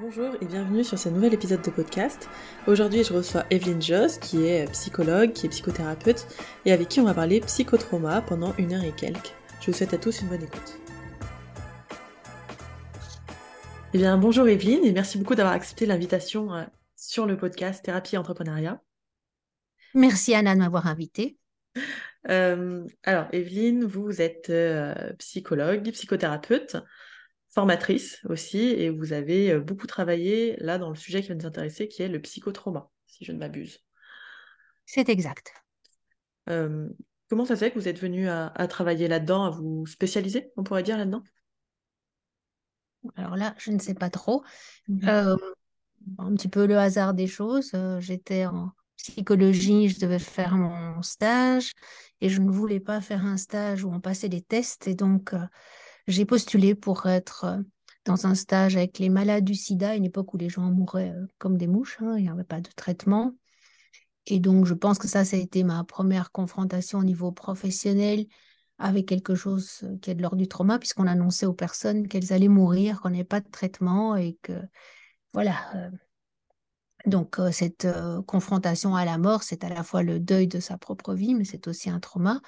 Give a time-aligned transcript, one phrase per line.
[0.00, 2.28] Bonjour et bienvenue sur ce nouvel épisode de podcast.
[2.68, 6.28] Aujourd'hui, je reçois Evelyne Joss, qui est psychologue, qui est psychothérapeute,
[6.64, 9.34] et avec qui on va parler psychotrauma pendant une heure et quelques.
[9.60, 10.78] Je vous souhaite à tous une bonne écoute.
[13.92, 16.62] Eh bien, bonjour Evelyne, et merci beaucoup d'avoir accepté l'invitation euh,
[16.94, 18.80] sur le podcast Thérapie et Entrepreneuriat.
[19.94, 21.38] Merci Anna de m'avoir invitée.
[22.28, 26.76] Euh, alors, Evelyne, vous êtes euh, psychologue, psychothérapeute
[27.50, 31.46] formatrice aussi, et vous avez euh, beaucoup travaillé là dans le sujet qui va nous
[31.46, 33.80] intéresser, qui est le psychotrauma, si je ne m'abuse.
[34.84, 35.52] C'est exact.
[36.50, 36.88] Euh,
[37.28, 40.62] comment ça se fait que vous êtes venu à, travailler là-dedans, à vous spécialiser, on
[40.62, 41.22] pourrait dire là-dedans?
[43.16, 44.42] Alors là, je ne sais pas trop.
[44.88, 45.08] Mmh.
[45.08, 45.36] Euh,
[46.18, 47.72] un petit peu le hasard des choses.
[48.00, 51.72] J'étais en psychologie, je devais faire mon stage
[52.20, 55.34] et je ne voulais pas faire un stage où on passait des tests et donc
[56.08, 57.58] j'ai postulé pour être euh,
[58.04, 61.26] dans un stage avec les malades du sida, une époque où les gens mouraient euh,
[61.38, 63.34] comme des mouches, hein, il n'y avait pas de traitement.
[64.26, 68.26] Et donc, je pense que ça, ça a été ma première confrontation au niveau professionnel
[68.78, 72.32] avec quelque chose euh, qui est de l'ordre du trauma, puisqu'on annonçait aux personnes qu'elles
[72.32, 74.52] allaient mourir, qu'on n'avait pas de traitement et que,
[75.34, 75.90] voilà.
[77.04, 77.86] donc, cette
[78.26, 81.44] confrontation à la mort, c'est à la fois le deuil de sa propre vie, mais
[81.44, 82.40] c'est aussi un trauma.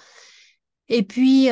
[0.92, 1.44] Et puis,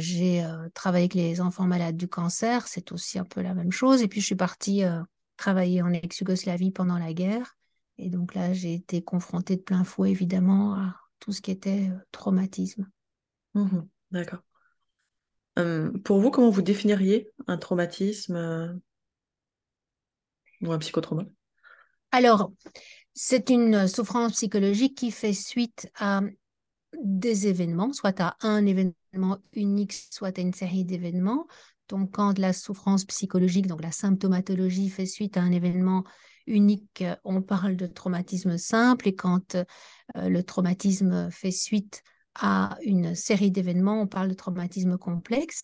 [0.00, 4.02] j'ai travaillé avec les enfants malades du cancer, c'est aussi un peu la même chose.
[4.02, 4.82] Et puis, je suis partie
[5.36, 7.56] travailler en ex-Yougoslavie pendant la guerre.
[7.98, 11.90] Et donc là, j'ai été confrontée de plein fouet, évidemment, à tout ce qui était
[12.12, 12.88] traumatisme.
[13.54, 14.40] Mmh d'accord.
[16.04, 18.80] pour vous, comment vous définiriez un traumatisme
[20.62, 21.24] ou un psychotrauma?
[22.12, 22.52] Alors,
[23.14, 26.22] c'est une souffrance psychologique qui fait suite à
[27.02, 31.46] des événements, soit à un événement unique, soit à une série d'événements.
[31.88, 36.04] Donc, quand la souffrance psychologique, donc la symptomatologie, fait suite à un événement
[36.46, 39.08] unique, on parle de traumatisme simple.
[39.08, 39.64] Et quand euh,
[40.14, 42.02] le traumatisme fait suite
[42.34, 45.62] à une série d'événements, on parle de traumatisme complexe.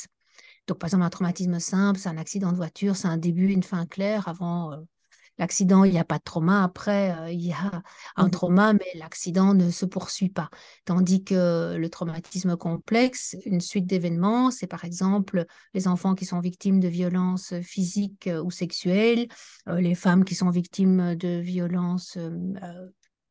[0.66, 3.62] Donc, par exemple, un traumatisme simple, c'est un accident de voiture, c'est un début, une
[3.62, 4.76] fin claire avant euh,
[5.38, 6.62] L'accident, il n'y a pas de trauma.
[6.62, 7.82] Après, euh, il y a
[8.16, 10.50] un trauma, mais l'accident ne se poursuit pas.
[10.84, 16.40] Tandis que le traumatisme complexe, une suite d'événements, c'est par exemple les enfants qui sont
[16.40, 19.26] victimes de violences physiques euh, ou sexuelles,
[19.68, 22.18] euh, les femmes qui sont victimes de violences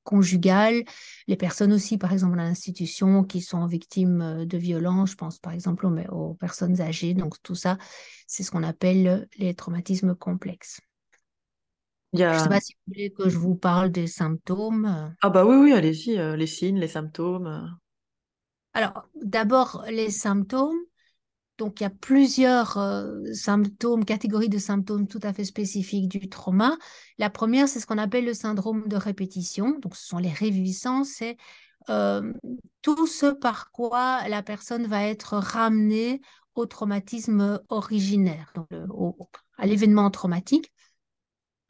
[0.03, 0.83] conjugales,
[1.27, 5.53] les personnes aussi, par exemple, à l'institution qui sont victimes de violences, je pense par
[5.53, 7.13] exemple aux, aux personnes âgées.
[7.13, 7.77] Donc tout ça,
[8.27, 10.81] c'est ce qu'on appelle les traumatismes complexes.
[12.13, 15.15] Je ne sais pas si vous voulez que je vous parle des symptômes.
[15.21, 17.47] Ah bah oui, oui, allez-y, euh, les signes, les symptômes.
[17.47, 17.67] Euh.
[18.73, 20.77] Alors, d'abord, les symptômes.
[21.57, 26.27] Donc, il y a plusieurs euh, symptômes, catégories de symptômes tout à fait spécifiques du
[26.27, 26.75] trauma.
[27.17, 29.77] La première, c'est ce qu'on appelle le syndrome de répétition.
[29.79, 31.09] Donc, ce sont les réviviscences.
[31.09, 31.37] C'est
[32.81, 36.21] tout ce par quoi la personne va être ramenée
[36.55, 38.67] au traumatisme originaire, donc
[39.57, 40.71] à l'événement traumatique.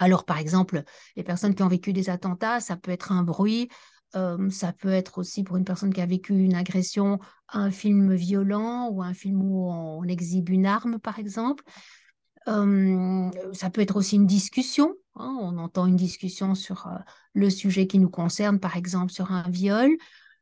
[0.02, 0.84] Alors, par exemple,
[1.16, 3.70] les personnes qui ont vécu des attentats, ça peut être un bruit,
[4.14, 7.20] ça peut être aussi pour une personne qui a vécu une agression,
[7.50, 11.64] un film violent ou un film où on exhibe une arme, par exemple.
[12.48, 14.96] ça peut être aussi une discussion.
[15.16, 16.90] Hein, on entend une discussion sur
[17.34, 19.92] le sujet qui nous concerne, par exemple sur un viol.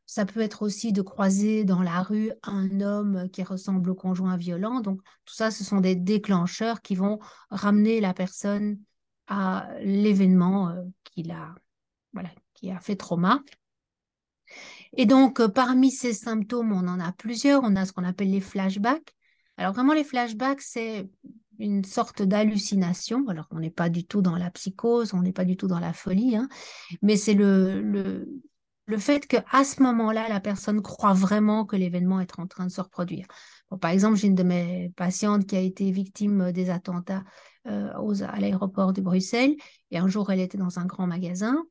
[0.06, 4.38] Ça peut être aussi de croiser dans la rue un homme qui ressemble au conjoint
[4.38, 4.80] violent.
[4.80, 7.18] Donc, tout ça, ce sont des déclencheurs qui vont
[7.50, 8.78] ramener la personne
[9.30, 11.54] à l'événement euh, qui, a,
[12.12, 13.42] voilà, qui a fait trauma.
[14.96, 17.62] Et donc, euh, parmi ces symptômes, on en a plusieurs.
[17.62, 19.14] On a ce qu'on appelle les flashbacks.
[19.56, 21.08] Alors, vraiment, les flashbacks, c'est
[21.60, 23.24] une sorte d'hallucination.
[23.28, 25.78] Alors, on n'est pas du tout dans la psychose, on n'est pas du tout dans
[25.78, 26.48] la folie, hein,
[27.02, 28.26] mais c'est le, le,
[28.86, 32.72] le fait qu'à ce moment-là, la personne croit vraiment que l'événement est en train de
[32.72, 33.26] se reproduire.
[33.80, 37.22] par exemple, j'ai une de mes patientes qui a été victime des attentats
[37.66, 39.56] euh, à l'aéroport de Bruxelles.
[39.90, 41.62] Et un jour, elle était dans un grand magasin.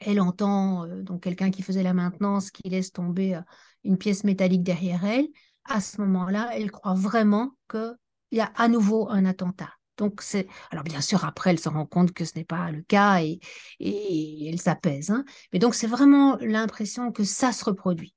[0.00, 3.42] Elle entend euh, donc quelqu'un qui faisait la maintenance qui laisse tomber euh,
[3.84, 5.28] une pièce métallique derrière elle.
[5.64, 7.96] À ce moment-là, elle croit vraiment qu'il
[8.32, 9.70] y a à nouveau un attentat.
[9.98, 12.80] Donc c'est alors bien sûr après elle se rend compte que ce n'est pas le
[12.80, 13.38] cas et,
[13.80, 15.10] et, elle s'apaise.
[15.10, 15.26] Hein.
[15.52, 18.14] Mais donc c'est vraiment l'impression que ça se reproduit.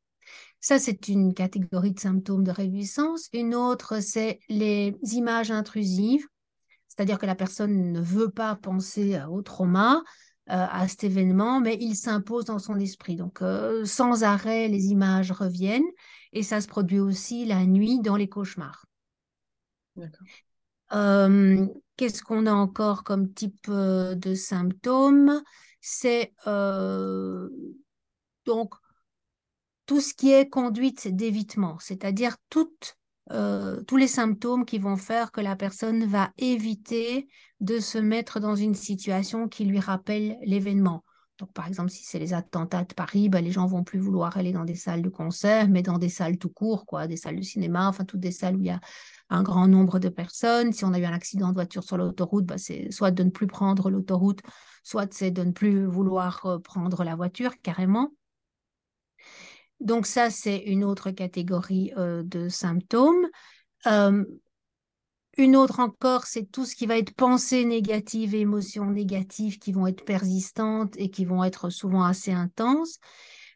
[0.61, 3.27] Ça, c'est une catégorie de symptômes de réjouissance.
[3.33, 6.25] Une autre, c'est les images intrusives
[6.95, 10.03] c'est-à-dire que la personne ne veut pas penser au trauma,
[10.49, 13.15] euh, à cet événement, mais il s'impose dans son esprit.
[13.15, 15.87] Donc, euh, sans arrêt, les images reviennent
[16.33, 18.85] et ça se produit aussi la nuit dans les cauchemars.
[20.91, 25.41] Qu'est-ce qu'on a encore comme type de symptômes?
[25.79, 26.33] C'est
[28.45, 28.75] donc
[29.85, 32.97] tout ce qui est conduite d'évitement, c'est-à-dire toutes
[33.31, 37.27] euh, tous les symptômes qui vont faire que la personne va éviter
[37.61, 41.03] de se mettre dans une situation qui lui rappelle l'événement.
[41.39, 44.37] Donc, par exemple, si c'est les attentats de Paris, ben, les gens vont plus vouloir
[44.37, 47.37] aller dans des salles de concert, mais dans des salles tout court, quoi, des salles
[47.37, 48.79] de cinéma, enfin, toutes des salles où il y a
[49.29, 50.73] un grand nombre de personnes.
[50.73, 53.31] Si on a eu un accident de voiture sur l'autoroute, ben, c'est soit de ne
[53.31, 54.41] plus prendre l'autoroute,
[54.83, 58.11] soit c'est de ne plus vouloir euh, prendre la voiture carrément.
[59.83, 63.27] Donc ça, c'est une autre catégorie euh, de symptômes.
[63.85, 64.23] Euh,
[65.37, 69.85] une autre encore, c'est tout ce qui va être pensée négative émotions négatives qui vont
[69.87, 72.99] être persistantes et qui vont être souvent assez intenses.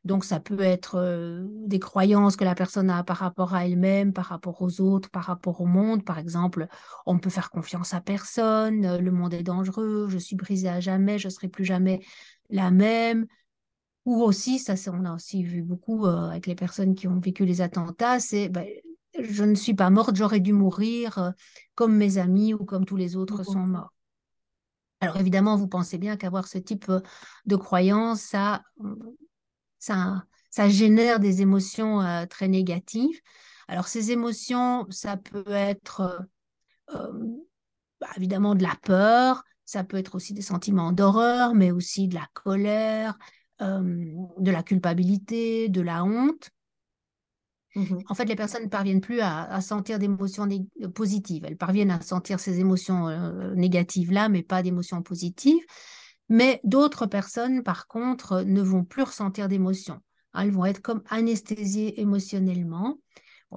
[0.04, 4.12] Donc ça peut être euh, des croyances que la personne a par rapport à elle-même,
[4.12, 6.04] par rapport aux autres, par rapport au monde.
[6.04, 6.68] Par exemple,
[7.06, 11.20] on peut faire confiance à personne, le monde est dangereux, je suis brisée à jamais,
[11.20, 12.02] je ne serai plus jamais
[12.50, 13.28] la même,
[14.08, 17.44] ou aussi, ça on a aussi vu beaucoup euh, avec les personnes qui ont vécu
[17.44, 18.66] les attentats, c'est ben,
[19.20, 21.32] je ne suis pas morte, j'aurais dû mourir euh,
[21.76, 23.94] comme mes amis ou comme tous les autres sont morts.
[25.02, 27.02] Alors évidemment, vous pensez bien qu'avoir ce type euh,
[27.48, 28.64] de croyance, ça,
[29.78, 32.00] ça, ça génère des émotions
[32.30, 33.20] très négatives.
[33.68, 36.26] Alors ces émotions, ça peut être
[36.94, 42.16] bah, évidemment de la peur, ça peut être aussi des sentiments d'horreur, mais aussi de
[42.16, 43.18] la colère,
[43.60, 46.52] de la culpabilité, de la honte.
[47.76, 50.48] Mmh en fait, les personnes ne parviennent plus à, sentir d'émotions
[50.96, 51.46] positives.
[51.46, 55.64] Elles parviennent à sentir ces émotions euh, négatives-là, mais pas d'émotions positives.
[56.30, 60.02] Mais d'autres personnes, par contre, ne vont plus ressentir d'émotions.
[60.34, 63.00] Elles vont être comme anesthésiées émotionnellement.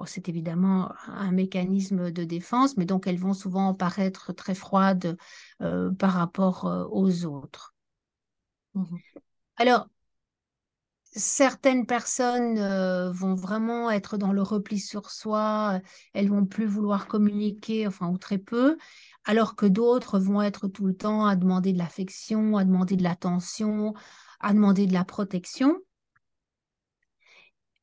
[0.05, 5.17] c'est évidemment un mécanisme de défense, mais donc elles vont souvent paraître très froides
[5.61, 7.73] euh, par rapport aux autres.
[8.75, 8.97] Mmh
[9.61, 9.87] alors,
[11.13, 15.79] certaines personnes euh, vont vraiment être dans le repli sur soi,
[16.13, 18.77] elles vont plus vouloir communiquer, enfin, ou très peu,
[19.23, 23.03] alors que d'autres vont être tout le temps à demander de l'affection, à demander de
[23.03, 23.93] l'attention,
[24.39, 25.77] à demander de la protection.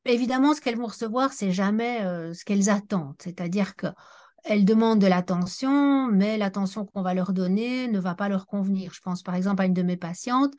[0.03, 3.87] Évidemment, ce qu'elles vont recevoir, c'est jamais euh, ce qu'elles attendent, c'est-à-dire que
[4.43, 8.93] elles demandent de l'attention, mais l'attention qu'on va leur donner ne va pas leur convenir.
[8.93, 10.53] Je pense par exemple à une de mes patientes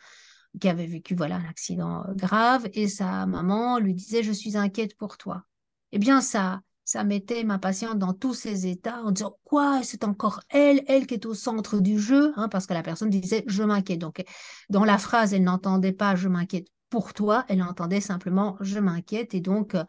[0.59, 4.57] qui avait vécu voilà un accident euh, grave et sa maman lui disait je suis
[4.57, 5.45] inquiète pour toi.
[5.93, 10.03] Eh bien ça ça mettait ma patiente dans tous ses états en disant quoi c'est
[10.03, 13.45] encore elle elle qui est au centre du jeu hein, parce que la personne disait
[13.47, 14.01] je m'inquiète.
[14.01, 14.25] Donc
[14.71, 19.35] dans la phrase elle n'entendait pas je m'inquiète pour toi elle entendait simplement je m'inquiète.
[19.35, 19.85] Et donc euh,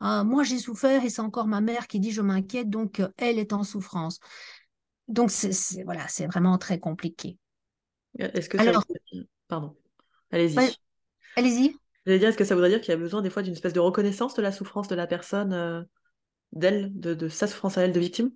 [0.00, 2.70] ah, moi j'ai souffert et c'est encore ma mère qui dit je m'inquiète.
[2.70, 4.18] Donc euh, elle est en souffrance.
[5.08, 7.38] Donc c'est voilà c'est vraiment très compliqué.
[8.18, 8.82] Est-ce que Alors,
[9.46, 9.76] pardon
[10.30, 10.76] Allez-y.
[11.36, 11.76] Allez-y.
[12.06, 13.72] J'allais dire, est-ce que ça voudrait dire qu'il y a besoin des fois d'une espèce
[13.72, 15.82] de reconnaissance de la souffrance de la personne, euh,
[16.52, 18.30] d'elle, de, sa souffrance à elle de victime?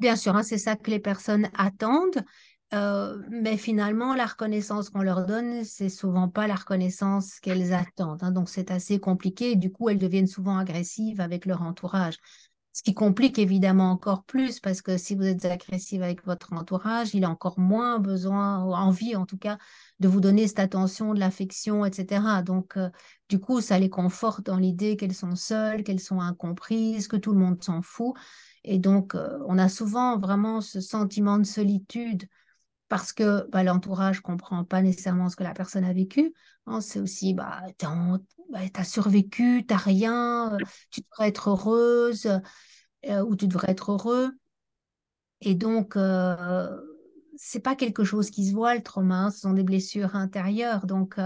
[0.00, 2.24] Bien sûr, hein, c'est ça que les personnes attendent.
[2.72, 8.22] Euh, mais finalement, la reconnaissance qu'on leur donne, c'est souvent pas la reconnaissance qu'elles attendent.
[8.22, 8.32] Hein.
[8.32, 9.54] donc, c'est assez compliqué.
[9.54, 12.16] du coup, elles deviennent souvent agressives avec leur entourage.
[12.72, 17.14] Ce qui complique évidemment encore plus parce que si vous êtes agressive avec votre entourage,
[17.14, 19.58] il a encore moins besoin, ou envie en tout cas,
[20.00, 22.42] de vous donner cette attention, de l'affection, etc.
[22.42, 22.90] Donc, euh,
[23.28, 27.32] du coup, ça les conforte dans l'idée qu'elles sont seules, qu'elles sont incomprises, que tout
[27.32, 28.14] le monde s'en fout.
[28.64, 32.24] Et donc, euh, on a souvent vraiment ce sentiment de solitude
[32.88, 36.34] parce que bah, l'entourage comprend pas nécessairement ce que la personne a vécu.
[36.66, 36.80] Hein.
[36.80, 37.86] c'est aussi, bah, tu
[38.50, 40.58] bah, as survécu, tu rien, euh,
[40.90, 42.28] tu devrais être heureuse
[43.26, 44.32] ou tu devrais être heureux.
[45.40, 45.96] Et donc,
[47.36, 49.30] c'est pas quelque chose qui se voit, le trauma, hein.
[49.30, 50.86] ce sont des blessures intérieures.
[50.86, 51.18] Donc,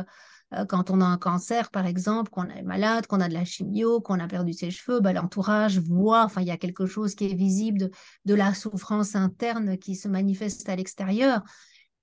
[0.69, 4.00] quand on a un cancer, par exemple, qu'on est malade, qu'on a de la chimio,
[4.00, 7.27] qu'on a perdu ses cheveux, bah, l'entourage voit, enfin, il y a quelque chose qui
[7.27, 7.91] est visible
[8.25, 11.43] de, la souffrance interne qui se manifeste à l'extérieur.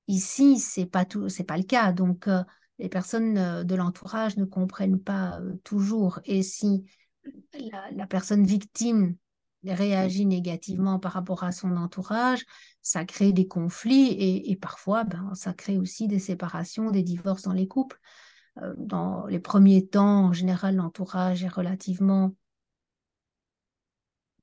[0.07, 1.91] Ici, c'est pas tout, c'est pas le cas.
[1.91, 2.27] Donc,
[2.79, 6.19] les personnes euh, de l'entourage ne comprennent pas euh, toujours.
[6.25, 6.85] Et si
[7.95, 9.15] la, personne victime
[9.67, 12.45] réagit négativement par rapport à son entourage,
[12.81, 17.53] ça crée des conflits et, parfois, ben, ça crée aussi des séparations, des divorces dans
[17.53, 17.99] les couples.
[18.61, 22.35] Euh, dans les premiers temps, en général, l'entourage est relativement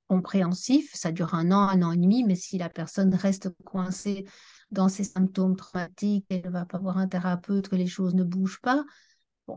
[0.09, 0.91] compréhensif.
[0.95, 4.26] Ça dure un an, un an et demi, mais si la personne reste coincée
[4.71, 8.25] dans ses symptômes traumatiques, elle ne va pas voir un thérapeute, que les choses ne
[8.25, 8.85] bougent pas,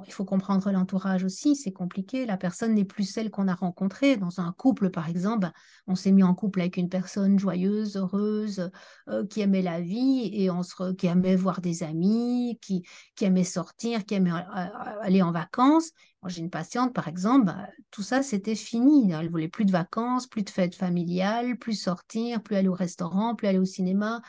[0.07, 2.25] Il faut comprendre l'entourage aussi, c'est compliqué.
[2.25, 4.17] La personne n'est plus celle qu'on a rencontrée.
[4.17, 5.49] Dans un couple, par exemple,
[5.85, 8.71] on s'est mis en couple avec une personne joyeuse, heureuse,
[9.09, 10.49] euh, qui aimait la vie et
[10.97, 12.83] qui aimait voir des amis, qui,
[13.15, 15.91] qui aimait sortir, qui aimait euh, euh, aller en vacances.
[16.27, 19.11] J'ai une patiente, par exemple, bah, tout ça, c'était fini.
[19.11, 23.35] Elle voulait plus de vacances, plus de fêtes familiales, plus sortir, plus aller au restaurant,
[23.35, 24.21] plus aller au cinéma,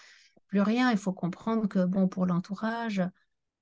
[0.48, 0.90] plus rien.
[0.90, 3.02] Il faut comprendre que, bon, pour l'entourage,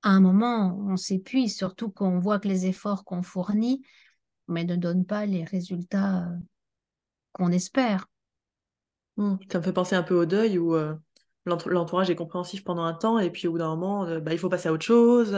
[0.05, 3.83] à un moment, on s'épuise, surtout quand on voit que les efforts qu'on fournit
[4.47, 6.35] mais ne donnent pas les résultats euh,
[7.31, 8.07] qu'on espère.
[9.17, 10.93] Mmh, ça me fait penser un peu au deuil où euh,
[11.45, 14.37] l'entourage est compréhensif pendant un temps et puis au bout d'un moment, euh, bah, il
[14.37, 15.35] faut passer à autre chose,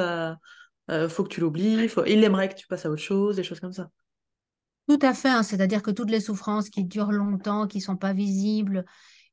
[0.89, 3.62] il faut que tu l'oublies, il aimerait que tu passes à autre chose, des choses
[3.62, 3.89] comme ça.
[4.89, 7.97] Tout à fait, hein, c'est-à-dire que toutes les souffrances qui durent longtemps, qui ne sont
[7.97, 8.86] pas visibles,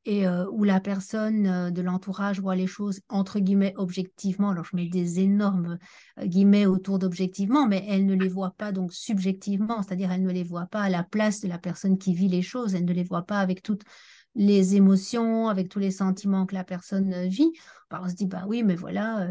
[0.07, 4.51] et où la personne de l'entourage voit les choses entre guillemets objectivement.
[4.51, 5.79] Alors je mets des énormes
[6.21, 10.43] guillemets autour d'objectivement, mais elle ne les voit pas donc subjectivement, c'est-à-dire elle ne les
[10.43, 13.03] voit pas à la place de la personne qui vit les choses, elle ne les
[13.03, 13.85] voit pas avec toutes
[14.35, 17.53] les émotions, avec tous les sentiments que la personne vit.
[17.91, 19.29] on se dit, bah oui, mais voilà,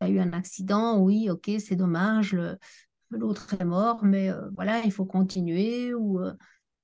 [0.00, 2.36] tu as eu un accident, oui, ok, c'est dommage,
[3.10, 6.18] l'autre est mort, mais voilà, il faut continuer, ou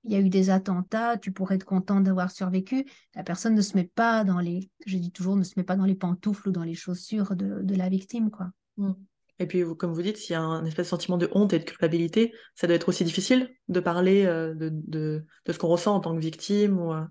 [0.08, 2.86] il y a eu des attentats, tu pourrais être content d'avoir survécu.
[3.14, 5.76] La personne ne se met pas dans les, je dis toujours, ne se met pas
[5.76, 8.50] dans les pantoufles ou dans les chaussures de, la victime, quoi.
[8.78, 8.92] Mmh.
[9.38, 11.58] Et puis, comme vous dites, s'il y a un espèce de sentiment de honte et
[11.58, 15.94] de culpabilité, ça doit être aussi difficile de parler euh, de, de, ce qu'on ressent
[15.94, 17.04] en tant que victime ou, euh,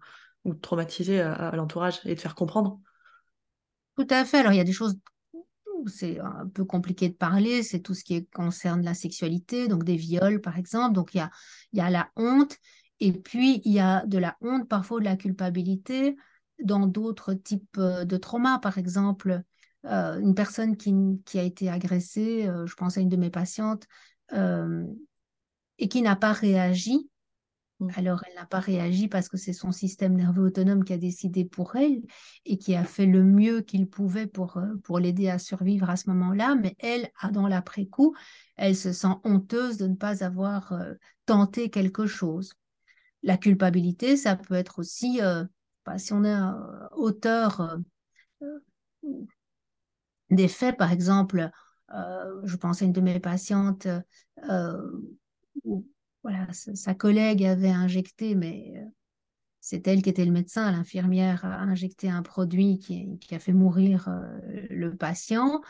[0.43, 2.79] ou traumatisé à, l'entourage et de faire comprendre.
[3.95, 4.39] Tout à fait.
[4.39, 4.97] Alors, il y a des choses
[5.85, 9.95] c'est un peu compliqué de parler, c'est tout ce qui concerne la sexualité, donc des
[9.95, 10.95] viols par exemple.
[10.95, 11.29] Donc il y a,
[11.71, 12.57] il y a la honte,
[12.99, 16.15] et puis, il y a de la honte, parfois de la culpabilité
[16.63, 18.59] dans d'autres types euh, de traumas.
[18.59, 19.43] Par exemple,
[19.85, 20.93] euh, une personne qui,
[21.25, 23.87] qui, a été agressée, euh, je pense à une de mes patientes,
[25.79, 27.09] et qui n'a pas réagi.
[27.79, 27.89] Mmh.
[27.95, 31.45] Alors, elle n'a pas réagi parce que c'est son système nerveux autonome qui a décidé
[31.45, 32.01] pour elle
[32.43, 36.09] et qui a fait le mieux qu'il pouvait pour, pour l'aider à survivre à ce
[36.09, 36.55] moment-là.
[36.55, 38.15] Mais elle, dans l'après-coup,
[38.57, 40.73] elle se sent honteuse de ne pas avoir
[41.25, 42.53] tenté quelque chose.
[43.23, 45.43] La culpabilité, ça peut être aussi, euh,
[45.85, 46.37] bah, si on est
[46.93, 47.77] auteur euh,
[48.43, 49.25] euh,
[50.29, 51.49] des faits, par exemple,
[51.89, 53.87] je pense à une de mes patientes
[55.63, 55.87] où
[56.21, 58.73] voilà, sa collègue avait injecté, mais
[59.61, 64.09] c'est elle qui était le médecin, l'infirmière a injecté un produit qui, a fait mourir
[64.69, 65.61] le patient.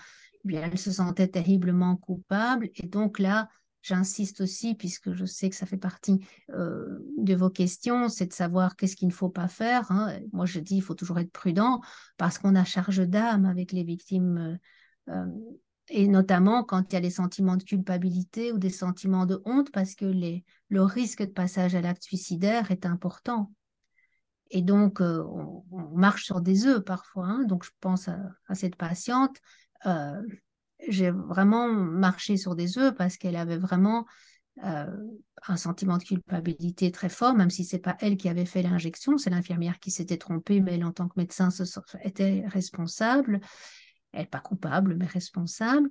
[0.43, 3.49] Bien, elle se sentait terriblement coupable et donc là,
[3.81, 6.19] j'insiste aussi, puisque je sais que ça fait partie
[6.53, 9.91] euh, de vos questions, c'est de savoir qu'est-ce qu'il ne faut pas faire.
[9.91, 10.19] Hein.
[10.33, 11.81] Moi, je dis, il faut toujours être prudent
[12.17, 14.59] parce qu'on a charge d'âme avec les victimes,
[15.09, 15.25] euh, euh,
[15.89, 19.71] et notamment quand il y a des sentiments de culpabilité ou des sentiments de honte,
[19.71, 20.05] parce que
[20.69, 23.51] le risque de passage à l'acte suicidaire est important.
[24.49, 27.25] Et donc, on, marche sur des œufs parfois.
[27.25, 27.43] Hein.
[27.45, 29.37] Donc, je pense à cette patiente
[30.87, 34.05] j'ai vraiment marché sur des œufs parce qu'elle avait vraiment
[34.63, 34.85] euh,
[35.47, 39.17] un sentiment de culpabilité très fort, même si c'est pas elle qui avait fait l'injection,
[39.17, 41.63] c'est l'infirmière qui s'était trompée, mais elle, en tant que médecin, se,
[42.03, 43.39] était responsable.
[44.13, 45.89] Elle n'est pas coupable, mais responsable.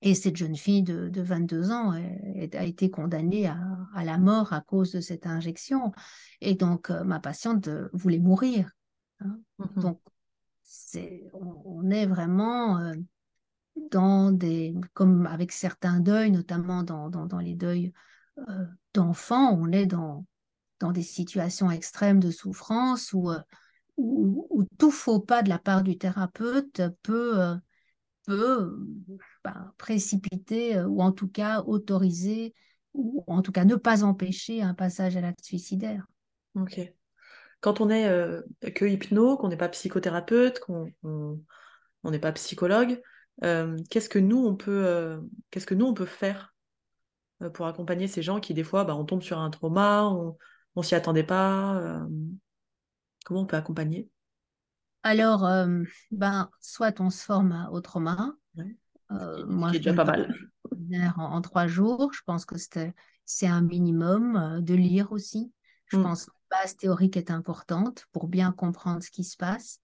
[0.00, 4.92] Et cette jeune fille de, 22 ans a été condamnée à, la mort à cause
[4.92, 5.92] de cette injection.
[6.40, 8.70] Et donc, euh, ma patiente voulait mourir.
[9.20, 9.38] Hein.
[9.58, 10.00] Mmh donc,
[11.32, 12.94] on, est vraiment euh,
[13.90, 17.92] dans des, comme avec certains deuils, notamment dans, dans, les deuils
[18.38, 18.64] euh,
[18.94, 20.26] d'enfants, on est dans,
[20.80, 23.40] dans des situations extrêmes de souffrance où, euh,
[23.96, 27.56] où, tout faux pas de la part du thérapeute peut, euh,
[28.26, 28.78] peut
[29.44, 32.54] ben, précipiter ou en tout cas autoriser
[32.94, 36.06] ou en tout cas ne pas empêcher un passage à l'acte suicidaire.
[36.54, 36.80] Ok.
[37.60, 38.06] Quand on est
[38.74, 40.92] que hypno, qu'on n'est pas psychothérapeute, qu'on
[42.04, 43.00] n'est pas psychologue,
[43.42, 46.54] euh, qu'est-ce que nous on peut, euh, qu'est-ce que nous on peut faire
[47.42, 50.36] euh, pour accompagner ces gens qui des fois, bah, on tombe sur un trauma, on,
[50.74, 52.06] on s'y attendait pas.
[53.24, 54.08] comment on peut accompagner?
[55.02, 55.48] Alors,
[56.10, 58.32] ben, soit on se forme au trauma.
[59.46, 60.34] moi, je déjà pas mal.
[61.16, 62.56] En, en, trois jours, je pense que
[63.24, 65.52] c'est un minimum de lire aussi.
[65.86, 66.02] Je mmh.
[66.02, 69.80] pense que la base théorique est importante pour bien comprendre ce qui se passe.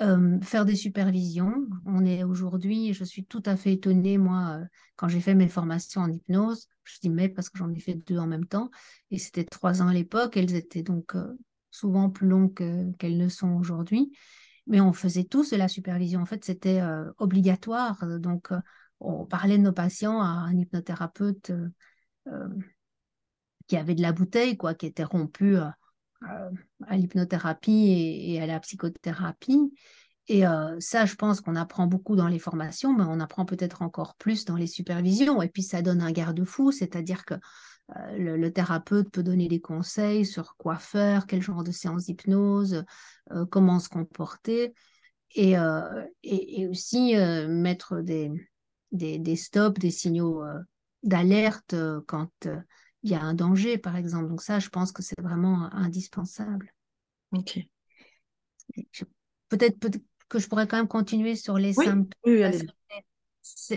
[0.00, 1.66] Euh, faire des supervisions.
[1.84, 4.64] On est aujourd'hui, je suis tout à fait étonnée, moi, euh,
[4.96, 7.94] quand j'ai fait mes formations en hypnose, je dis mais parce que j'en ai fait
[7.94, 8.70] deux en même temps,
[9.10, 11.36] et c'était trois ans à l'époque, elles étaient donc euh,
[11.72, 12.54] souvent plus longues
[12.98, 14.12] qu'elles ne sont aujourd'hui,
[14.68, 16.20] mais on faisait tous de la supervision.
[16.20, 16.80] En fait, c'était
[17.18, 18.50] obligatoire, donc
[19.00, 21.52] on parlait de nos patients à un hypnothérapeute
[23.66, 25.56] qui avait de la bouteille, quoi, qui était rompu
[26.90, 29.72] l'hypnothérapie et, à la psychothérapie.
[30.28, 30.44] Et
[30.78, 34.44] ça, je pense qu'on apprend beaucoup dans les formations, mais on apprend peut-être encore plus
[34.44, 35.42] dans les supervisions.
[35.42, 37.34] Et puis, ça donne un garde-fou, c'est-à-dire que
[38.16, 42.84] le, thérapeute peut donner des conseils sur quoi faire, quel genre de séance d'hypnose,
[43.50, 44.72] comment se comporter,
[45.34, 45.56] et,
[46.22, 47.14] et, aussi
[47.48, 48.30] mettre des,
[48.92, 50.44] des, des, stops, des signaux
[51.02, 51.74] d'alerte
[52.06, 52.30] quand
[53.02, 54.28] il y a un danger, par exemple.
[54.28, 56.72] Donc ça, je pense que c'est vraiment indispensable.
[57.32, 57.60] Ok.
[59.48, 59.90] Peut-être peut
[60.28, 62.08] que je pourrais quand même continuer sur les symptômes.
[62.24, 62.42] Oui,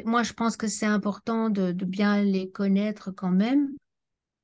[0.05, 3.69] moi, je pense que c'est important de, bien les connaître quand même.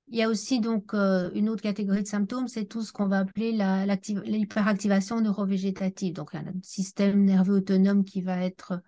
[0.07, 3.07] Il y a aussi donc euh, une autre catégorie de symptômes, c'est tout ce qu'on
[3.07, 6.13] va appeler l'hyperactivation neurovégétative.
[6.13, 8.81] Donc, il y a un système nerveux autonome qui va être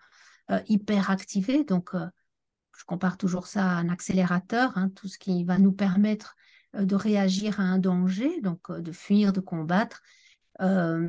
[0.49, 1.63] euh, hyperactivé.
[1.63, 2.07] Donc, euh,
[2.81, 6.35] je compare toujours ça à un accélérateur, hein, tout ce qui va nous permettre
[6.75, 10.01] euh, de réagir à un danger, donc euh, de fuir, de combattre.
[10.61, 11.07] Euh,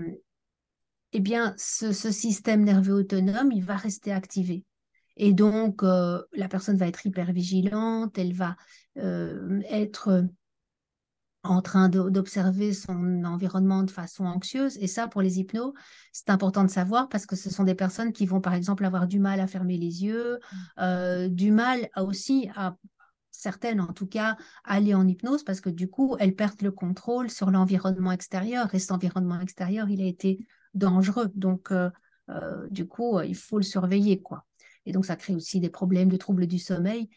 [1.12, 4.67] eh bien, ce, système nerveux autonome, il va rester activé.
[5.17, 8.57] Et donc, la personne va être hyper vigilante, elle va
[8.97, 10.25] être
[11.44, 14.76] en train d'observer son environnement de façon anxieuse.
[14.78, 15.72] Et ça, pour les hypnos,
[16.12, 19.08] c'est important de savoir parce que ce sont des personnes qui vont, par exemple, avoir
[19.08, 20.56] du mal à fermer les yeux, mmh.
[20.78, 22.76] euh, du mal à aussi, à
[23.32, 27.28] certaines en tout cas, aller en hypnose parce que du coup, elles perdent le contrôle
[27.28, 28.72] sur l'environnement extérieur.
[28.75, 31.30] Et cet environnement extérieur, il a été dangereux.
[31.34, 31.90] Donc, euh,
[32.28, 34.46] euh, du coup, il faut le surveiller, quoi.
[34.87, 37.08] Et donc, ça crée aussi des problèmes de troubles du sommeil.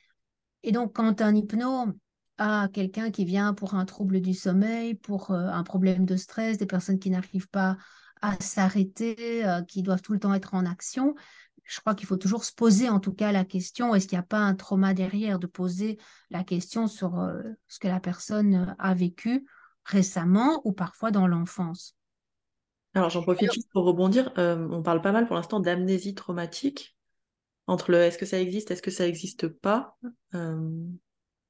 [0.63, 1.93] Et donc, quand un hypno
[2.37, 6.57] à quelqu'un qui vient pour un trouble du sommeil, pour euh, un problème de stress,
[6.57, 7.77] des personnes qui n'arrivent pas
[8.21, 11.15] à s'arrêter, euh, qui doivent tout le temps être en action.
[11.63, 14.23] Je crois qu'il faut toujours se poser en tout cas la question, est-ce qu'il n'y
[14.23, 15.97] a pas un trauma derrière, de poser
[16.29, 19.45] la question sur euh, ce que la personne a vécu
[19.83, 21.95] récemment ou parfois dans l'enfance?
[22.93, 26.95] Alors j'en profite juste pour rebondir, on parle pas mal pour l'instant d'amnésie traumatique,
[27.67, 29.97] entre le est-ce que ça existe, est-ce que ça n'existe pas?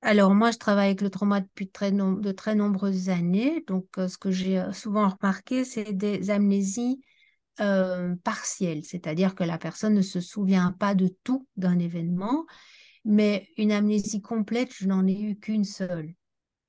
[0.06, 3.64] Alors moi, je travaille avec le trauma depuis très de très nombreuses années.
[3.66, 7.02] Donc, euh, ce que j'ai euh, souvent remarqué, c'est des amnésies
[7.60, 12.46] euh, partielles, c'est-à-dire que la personne ne se souvient pas de tout d'un événement,
[13.04, 16.14] mais une amnésie complète, je n'en ai eu qu'une seule,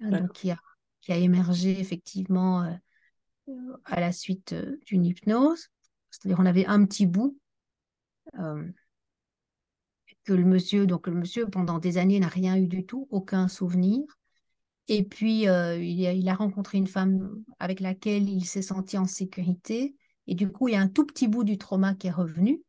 [0.01, 0.57] hein, donc qui a,
[1.03, 2.79] qui a émergé effectivement
[3.85, 4.55] à la suite
[4.87, 5.69] d'une hypnose.
[6.11, 7.37] C'est-à-dire on avait un petit bout
[10.27, 13.49] que le monsieur, donc le monsieur pendant des années n'a rien eu du tout, aucun
[13.49, 14.03] souvenir.
[14.89, 19.97] Et puis euh, il, a, rencontré une femme avec laquelle il s'est senti en sécurité.
[20.27, 22.63] Et du coup, il y a un tout petit bout du trauma qui est revenu,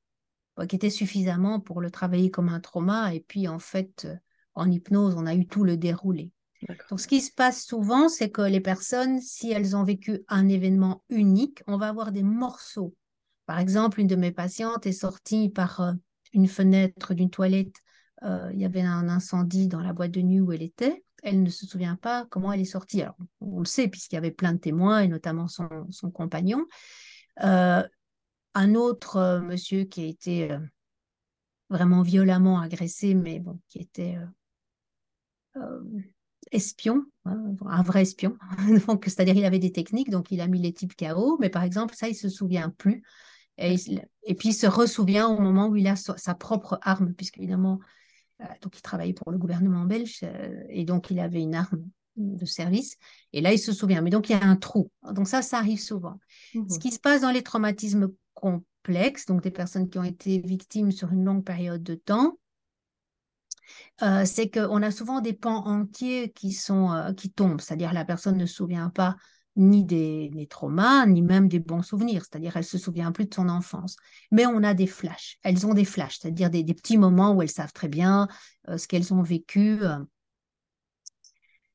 [0.70, 3.14] qui était suffisamment pour le travailler comme un trauma.
[3.14, 4.16] Et puis en fait, euh,
[4.54, 6.32] en hypnose, on a eu tout le déroulé.
[6.90, 10.50] Donc, ce qui se passe souvent, c'est que les personnes, si elles ont vécu un
[10.50, 12.96] événement unique, on va avoir des morceaux.
[13.46, 15.94] Par exemple, une de mes patientes est sortie par euh,
[16.34, 17.76] une fenêtre d'une toilette,
[18.24, 21.04] euh, il y avait un incendie dans la boîte de nuit où elle était.
[21.24, 23.02] Elle ne se souvient pas comment elle est sortie.
[23.02, 26.66] Alors, on le sait puisqu'il y avait plein de témoins et notamment son, son compagnon.
[27.44, 27.84] Euh,
[28.54, 30.58] un autre euh, monsieur qui a été
[31.70, 34.18] vraiment violemment agressé, mais bon, qui était
[36.52, 38.38] espion, hein, un vrai espion.
[39.04, 41.96] c'est-à-dire, il avait des techniques, donc il a mis les types KO, mais par exemple,
[41.96, 43.04] ça, il se souvient plus.
[43.58, 43.76] Et,
[44.24, 47.80] et, puis il se ressouvient au moment où il a sa, propre arme, puisqu'évidemment,
[48.42, 51.84] euh, donc il travaillait pour le gouvernement belge, euh, et donc il avait une arme
[52.16, 52.98] de service.
[53.34, 54.02] Et là, il se souvient.
[54.02, 54.92] Mais donc, il y a un trou.
[55.14, 56.20] Donc ça, ça arrive souvent.
[56.54, 60.40] Ce mmh qui se passe dans les traumatismes complexes, donc des personnes qui ont été
[60.40, 62.40] victimes sur une longue période de temps,
[64.02, 68.38] euh, c'est qu'on a souvent des pans entiers qui, sont, qui tombent, c'est-à-dire la personne
[68.38, 69.16] ne se souvient pas
[69.58, 73.50] ni des, traumas, ni même des bons souvenirs, c'est-à-dire elle se souvient plus de son
[73.50, 73.98] enfance.
[74.32, 77.50] Mais on a des flashs, elles ont des flashs, c'est-à-dire des, petits moments où elles
[77.50, 78.28] savent très bien
[78.70, 79.80] euh, ce qu'elles ont vécu.
[79.82, 79.98] Euh.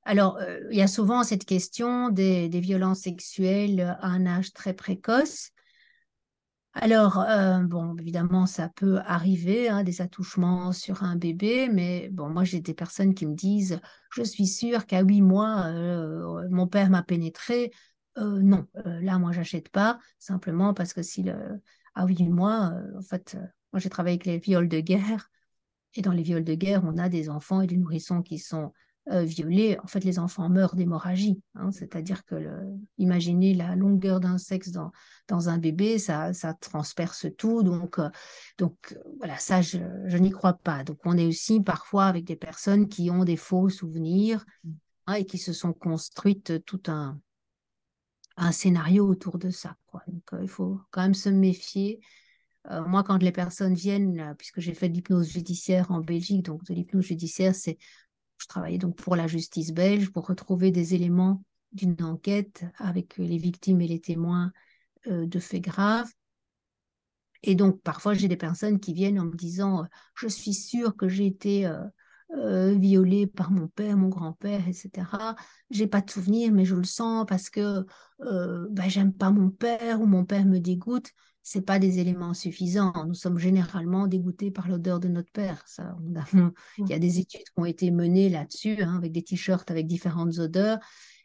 [0.05, 4.53] Alors, euh, il y a souvent cette question des, des, violences sexuelles à un âge
[4.53, 5.51] très précoce.
[6.75, 12.31] Alors, euh, bon, évidemment, ça peut arriver, hein, des attouchements sur un bébé, mais bon,
[12.31, 13.79] moi, j'ai des personnes qui me disent,
[14.11, 17.73] je suis sûre qu'à huit mois, euh, mon père m'a pénétré.
[18.17, 21.27] Euh, non, là, moi, j'achète pas, simplement parce que si
[21.95, 23.37] à huit mois, en fait,
[23.73, 25.31] moi, j'ai travaillé avec les viols de guerre,
[25.95, 28.73] et dans les viols de guerre, on a des enfants et des nourrissons qui sont
[29.11, 31.43] euh, violée, en fait, les enfants meurent d'hémorragie.
[31.57, 31.73] Hein.
[31.73, 32.61] C'est-à-dire que, le,
[32.99, 34.93] imaginez la longueur d'un sexe dans,
[35.27, 37.65] dans un bébé, ça, ça transperce tout.
[37.65, 38.09] Donc, euh,
[38.59, 40.85] donc voilà, ça, je, je n'y crois pas.
[40.85, 44.45] Donc, on est aussi parfois avec des personnes qui ont des faux souvenirs
[45.09, 47.19] hein, et qui se sont construites tout un,
[48.37, 49.77] un scénario autour de ça.
[49.87, 50.03] Quoi.
[50.07, 52.01] Donc, il faut quand même se méfier
[52.71, 56.63] euh, moi, quand les personnes viennent, puisque j'ai fait de l'hypnose judiciaire en Belgique, donc
[56.65, 57.77] de l'hypnose judiciaire, c'est
[58.43, 63.39] je travaillais donc pour la justice belge pour retrouver des éléments d'une enquête avec les
[63.39, 64.53] victimes et les témoins
[65.07, 66.11] euh, de faits graves.
[67.45, 71.09] Et donc, parfois, j'ai des personnes qui viennent en me disant Je suis sûre que
[71.09, 75.37] j'ai été euh, violée par mon père, mon grand-père, etc.
[75.71, 77.85] J'ai pas de souvenir, mais je le sens parce que
[78.19, 81.11] ben, j'aime pas mon père ou mon père me dégoûte
[81.43, 82.93] c'est pas des éléments suffisants.
[83.07, 85.63] Nous sommes généralement dégoûtés par l'odeur de notre père.
[85.67, 85.97] Ça,
[86.79, 89.87] il y a des études qui ont été menées là-dessus, hein, avec des t-shirts avec
[89.87, 90.79] différentes odeurs.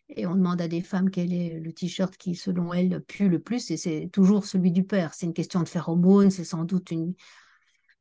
[0.10, 3.40] Et on demande à des femmes quel est le t-shirt qui, selon elles, pue le
[3.40, 5.14] plus, et c'est toujours celui du père.
[5.14, 7.14] C'est une question de phéromones, c'est sans doute une.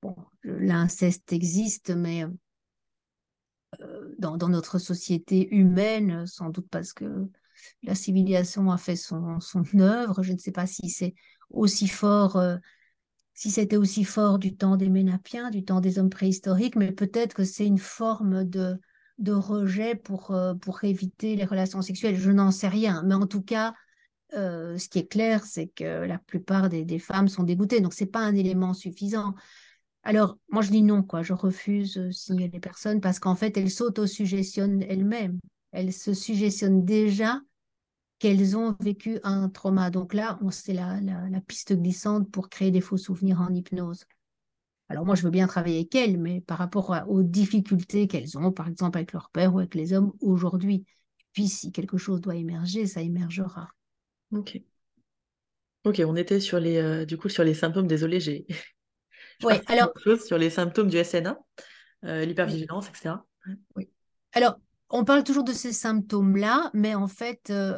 [0.02, 2.24] Bon, l'inceste existe, mais
[3.80, 7.28] euh, dans, notre société humaine, sans doute parce que
[7.82, 9.38] la civilisation a fait son,
[9.78, 10.22] œuvre.
[10.22, 11.14] Je ne sais pas si c'est
[11.50, 12.56] aussi fort, euh,
[13.34, 17.34] si c'était aussi fort du temps des Ménapiens, du temps des hommes préhistoriques, mais peut-être
[17.34, 18.78] que c'est une forme de,
[19.28, 22.16] rejet pour, euh, pour éviter les relations sexuelles.
[22.16, 23.74] Je n'en sais rien, mais en tout cas,
[24.34, 28.06] euh, ce qui est clair, c'est que la plupart des, femmes sont dégoûtées, donc c'est
[28.06, 29.34] pas un élément suffisant.
[30.02, 31.22] Alors, moi, je dis non, quoi.
[31.22, 35.40] Je refuse a des personnes parce qu'en fait, elles s'auto-suggestionnent elles-mêmes.
[35.76, 37.42] Elles se suggestionnent déjà
[38.18, 39.90] qu'elles ont vécu un trauma.
[39.90, 44.06] Donc là, c'est la, la, piste glissante pour créer des faux souvenirs en hypnose.
[44.88, 48.52] Alors moi, je veux bien travailler avec elles, mais par rapport aux difficultés qu'elles ont,
[48.52, 50.86] par exemple avec leur père ou avec les hommes aujourd'hui.
[51.34, 53.68] Puis si quelque chose doit émerger, ça émergera.
[54.32, 54.58] Ok.
[55.84, 57.86] Ok, on était sur les, euh, du coup sur les symptômes.
[57.86, 58.46] Désolée, j'ai.
[59.42, 59.92] Oui, alors.
[60.24, 61.38] sur les symptômes du SNA,
[62.04, 63.16] euh, l'hypervigilance, etc.
[63.74, 63.90] Oui.
[64.32, 67.76] Alors, on parle toujours de ces symptômes-là, mais en fait, euh,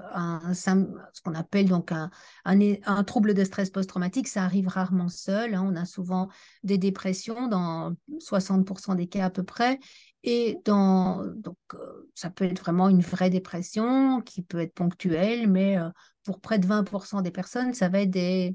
[0.52, 5.54] ce qu'on appelle donc un, trouble de stress post-traumatique, ça arrive rarement seul.
[5.54, 5.64] Hein.
[5.66, 6.28] On a souvent
[6.64, 9.78] des dépressions dans 60% des cas à peu près.
[10.22, 15.78] Et donc, euh, ça peut être vraiment une vraie dépression qui peut être ponctuelle, mais
[15.78, 15.88] euh,
[16.24, 18.54] pour près de 20% des personnes, ça va être des,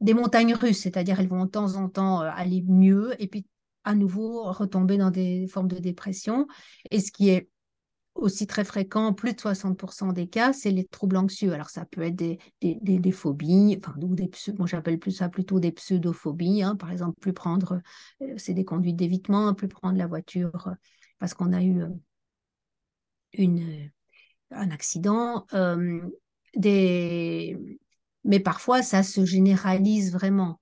[0.00, 3.46] des montagnes russes, c'est-à-dire elles vont de temps en temps aller mieux, et puis
[3.84, 6.46] à nouveau retomber dans des formes de dépression.
[6.90, 7.48] Et ce qui est
[8.14, 11.52] aussi très fréquent, plus de 60% des cas, c'est les troubles anxieux.
[11.52, 15.58] Alors ça peut être des, des, phobies, enfin, ou des, moi j'appelle plus ça plutôt
[15.60, 16.76] des pseudophobies, hein.
[16.76, 17.80] par exemple, plus prendre,
[18.22, 20.74] euh, c'est des conduites d'évitement, plus prendre la voiture euh,
[21.18, 21.88] parce qu'on a eu euh,
[23.32, 23.90] une,
[24.50, 25.46] un accident.
[26.54, 27.58] des...
[28.26, 30.58] Mais parfois, ça se généralise vraiment,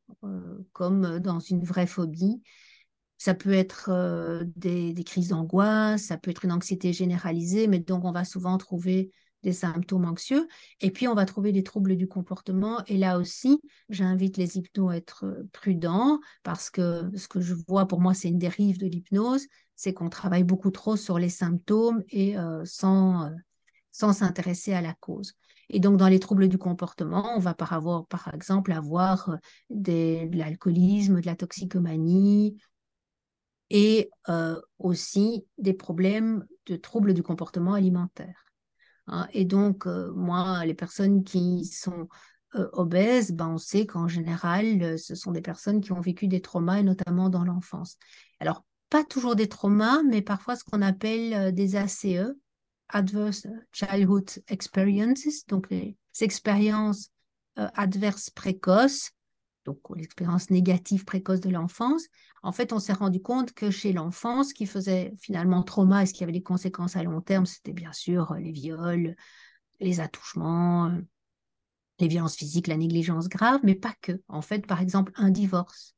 [0.73, 2.43] comme dans une vraie phobie.
[3.23, 8.05] Ça peut être euh, des, crises d'angoisse, ça peut être une anxiété généralisée, mais donc
[8.05, 9.13] on va souvent trouver
[9.45, 10.49] des symptômes anxieux.
[10.81, 12.83] Et puis, on va trouver des troubles du comportement.
[12.89, 17.55] Et là aussi, j'invite les hypnos à être euh, prudents parce que ce que je
[17.69, 21.29] vois pour moi, c'est une dérive de l'hypnose, c'est qu'on travaille beaucoup trop sur les
[21.29, 23.31] symptômes et euh, sans,
[23.93, 25.35] sans s'intéresser à la cause.
[25.69, 29.39] Et donc, dans les troubles du comportement, on va par, avoir, par exemple avoir
[29.71, 32.59] de l'alcoolisme, de la toxicomanie,
[33.73, 38.45] et euh, aussi des problèmes de troubles du comportement alimentaire.
[39.07, 39.27] Hein.
[39.33, 42.07] Et donc, euh, moi, les personnes qui sont
[42.55, 46.43] euh, obèses, ben, on sait qu'en général, ce sont des personnes qui ont vécu des
[46.43, 47.97] traumas, et notamment dans l'enfance.
[48.41, 52.35] Alors, pas toujours des traumas, mais parfois ce qu'on appelle des ACE,
[52.91, 57.09] Adverse Childhood Experiences, donc les expériences
[57.57, 59.13] adverses précoces,
[59.65, 62.03] donc l'expérience négative précoce de l'enfance,
[62.43, 66.07] en fait, on s'est rendu compte que chez l'enfant, ce qui faisait finalement trauma et
[66.07, 69.15] ce qui avait des conséquences à long terme, c'était bien sûr euh, les viols,
[69.81, 71.01] les attouchements, euh,
[72.01, 74.21] les violences physiques, la négligence grave, mais pas que.
[74.29, 75.95] En fait, par exemple, un divorce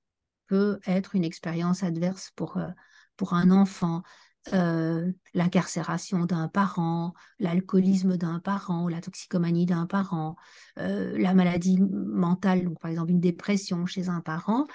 [0.47, 2.69] peut être une expérience adverse pour, euh,
[3.17, 4.03] pour un enfant.
[4.53, 10.37] L'incarcération d'un parent, l'alcoolisme d'un parent, la toxicomanie d'un parent,
[10.77, 14.67] la maladie mentale, donc par exemple une dépression chez un parent.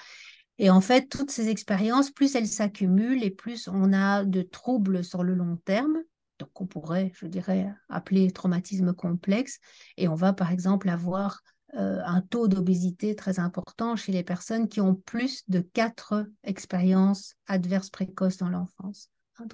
[0.58, 5.04] Et en fait, toutes ces expériences, plus elles s'accumulent et plus on a de troubles
[5.06, 6.00] sur le long terme,
[6.40, 9.60] donc on pourrait, je dirais, appeler traumatisme complexe,
[9.98, 11.42] et on va par exemple avoir
[11.76, 17.36] euh, un taux d'obésité très important chez les personnes qui ont plus de quatre expériences
[17.48, 19.12] adverses précoces dans l'enfance.
[19.40, 19.46] Hein,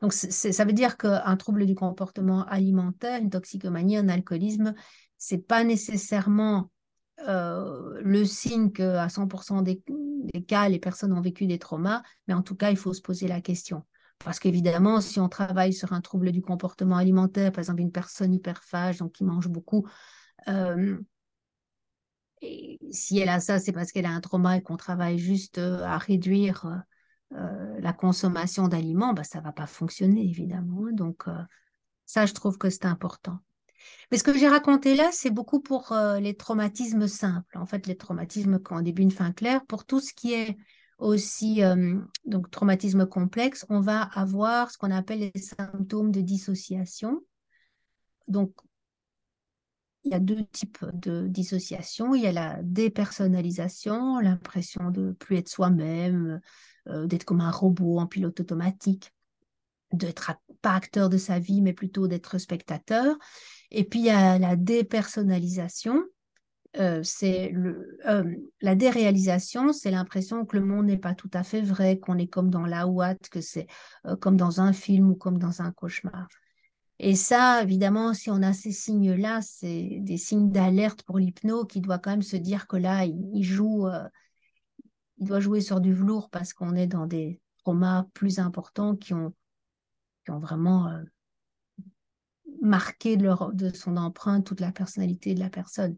[0.00, 4.74] donc, ça veut dire qu'un trouble du comportement alimentaire, une toxicomanie, un alcoolisme,
[5.18, 6.70] c'est pas nécessairement
[7.20, 9.82] euh, le signe qu'à 100% des,
[10.46, 13.28] cas, les personnes ont vécu des traumas, mais en tout cas, il faut se poser
[13.28, 13.84] la question.
[14.18, 18.32] Parce qu'évidemment, si on travaille sur un trouble du comportement alimentaire, par exemple une personne
[18.32, 19.86] hyperphage, donc qui mange beaucoup,
[20.48, 20.98] euh,
[22.40, 25.58] et si elle a ça, c'est parce qu'elle a un trauma et qu'on travaille juste
[25.58, 26.84] euh, à réduire
[27.32, 30.90] euh, la consommation d'aliments, bah, ça ne va pas fonctionner, évidemment.
[30.92, 31.32] Donc, euh,
[32.06, 33.38] ça, je trouve que c'est important.
[34.10, 37.58] Mais ce que j'ai raconté là, c'est beaucoup pour euh, les traumatismes simples.
[37.58, 39.64] En fait, les traumatismes un début, une fin claire.
[39.66, 40.56] Pour tout ce qui est
[40.98, 41.60] aussi
[42.24, 47.20] donc traumatisme complexe, on va avoir ce qu'on appelle les symptômes de dissociation.
[48.28, 48.52] Donc,
[50.04, 52.14] il y a deux types de dissociation.
[52.14, 56.40] Il y a la dépersonnalisation, l'impression de plus être soi-même,
[56.88, 59.14] euh, d'être comme un robot en pilote automatique,
[59.92, 63.16] d'être pas acteur de sa vie, mais plutôt d'être spectateur.
[63.70, 66.02] Et puis il y a la dépersonnalisation.
[66.76, 71.62] Euh, c'est euh, la déréalisation, c'est l'impression que le monde n'est pas tout à fait
[71.62, 73.66] vrai, qu'on est comme dans la ouate, que c'est
[74.20, 76.28] comme dans un film ou comme dans un cauchemar.
[76.98, 81.80] Et ça, évidemment, si on a ces signes-là, c'est des signes d'alerte pour l'hypno qui
[81.80, 83.88] doit quand même se dire que là, il, joue,
[85.18, 89.14] il doit jouer sur du velours parce qu'on est dans des traumas plus importants qui
[89.14, 89.34] ont,
[90.24, 91.02] qui ont vraiment euh,
[92.60, 93.34] marqué de,
[93.74, 95.96] son empreinte toute la personnalité de la personne.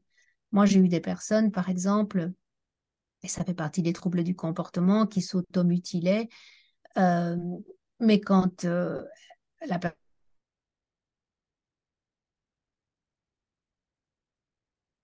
[0.52, 2.32] Moi, j'ai eu des personnes, par exemple,
[3.22, 6.28] et ça fait partie des troubles du comportement, qui s'automutilaient,
[6.98, 7.36] euh,
[8.00, 9.02] mais quand euh,
[9.66, 10.00] la personne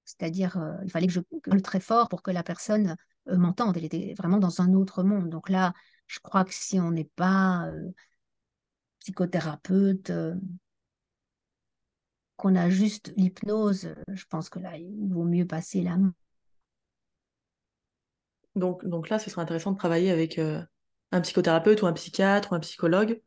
[0.05, 2.97] c'est-à-dire il fallait que je gueule très fort pour que la personne
[3.29, 3.77] euh, m'entendre.
[3.77, 5.29] Elle était vraiment dans un autre monde.
[5.29, 5.75] Donc là,
[6.07, 7.91] je crois que si on n'est pas euh,
[9.01, 10.35] psychothérapeute, euh,
[12.37, 16.15] qu'on a juste l'hypnose, je pense que là, il vaut mieux passer la main.
[18.57, 22.55] Donc, donc là, ce serait intéressant de travailler avec un psychothérapeute ou un psychiatre ou
[22.57, 23.23] un psychologue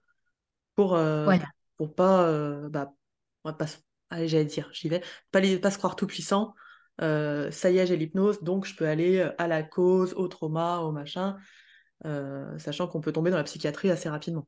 [0.76, 1.48] pour, voilà.
[1.78, 2.94] pour pas, bah,
[3.44, 3.66] pas,
[4.10, 6.54] allez, j'allais dire, j'y vais, pas, pas se croire tout puissant,
[7.02, 10.28] euh, ça y est, j'ai l'hypnose, donc je peux aller euh, à la cause, au
[10.28, 11.36] trauma, au machin,
[12.06, 14.48] euh, sachant qu'on peut tomber dans la psychiatrie assez rapidement.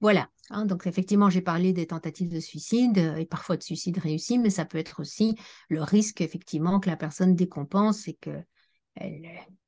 [0.00, 4.38] Voilà, hein, donc effectivement, j'ai parlé des tentatives de suicide et parfois de suicide réussi,
[4.38, 5.36] mais ça peut être aussi
[5.68, 8.44] le risque, effectivement, que la personne décompense et qu'elle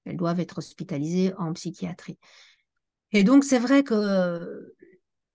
[0.05, 2.19] elle doive être hospitalisée en psychiatrie.
[3.13, 4.75] Et donc, c'est vrai que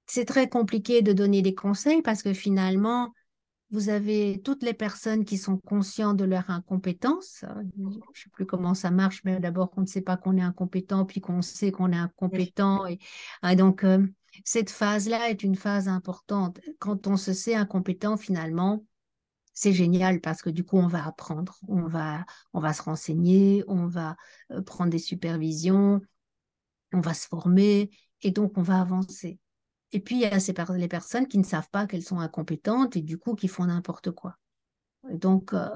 [0.05, 3.13] c'est très compliqué de donner des conseils parce que finalement,
[3.71, 7.45] vous avez toutes les personnes qui sont conscientes de leur incompétence.
[7.77, 10.41] Je ne sais plus comment ça marche, mais d'abord qu'on ne sait pas qu'on est
[10.41, 12.85] incompétent, puis qu'on sait qu'on est incompétent.
[12.85, 12.99] Et,
[13.55, 14.05] donc, euh,
[14.43, 16.59] cette phase-là est une phase importante.
[16.79, 18.83] Quand on se sait incompétent, finalement,
[19.53, 23.63] c'est génial parce que du coup, on va apprendre, on va, on va se renseigner,
[23.67, 24.17] on va
[24.51, 26.01] euh, prendre des supervisions,
[26.93, 27.89] on va se former
[28.21, 29.39] et donc on va avancer.
[29.93, 33.01] Et puis, il y a les personnes qui ne savent pas qu'elles sont incompétentes et
[33.01, 34.37] du coup qui font n'importe quoi.
[35.09, 35.67] donc, euh,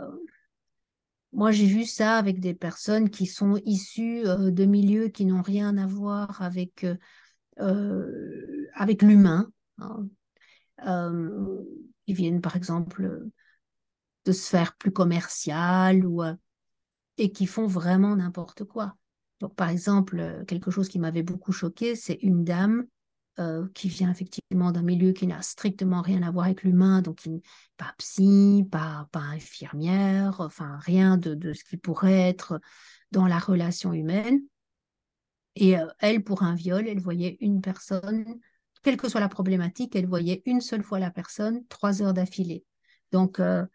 [1.34, 5.42] moi, j'ai vu ça avec des personnes qui sont issues euh, de milieux qui n'ont
[5.42, 6.86] rien à voir avec,
[7.60, 9.52] euh, avec l'humain.
[9.80, 10.08] Hein.
[12.08, 13.26] ils viennent, par exemple,
[14.24, 16.24] de sphères plus commerciales ou,
[17.18, 18.96] et qui font vraiment n'importe quoi.
[19.42, 22.88] Donc, par exemple, quelque chose qui m'avait beaucoup choqué, c'est une dame
[23.40, 27.28] euh, qui vient effectivement d'un milieu qui n'a strictement rien à voir avec l'humain, donc
[27.78, 32.62] pas psy, pas, pas infirmière, enfin rien de, de, ce qui pourrait être
[33.12, 34.40] dans la relation humaine.
[35.56, 38.26] Et euh, elle, pour un viol, elle voyait une personne,
[38.84, 42.64] quelle que soit la problématique, elle voyait une seule fois la personne trois heures d'affilée.
[43.12, 43.66] Donc, euh,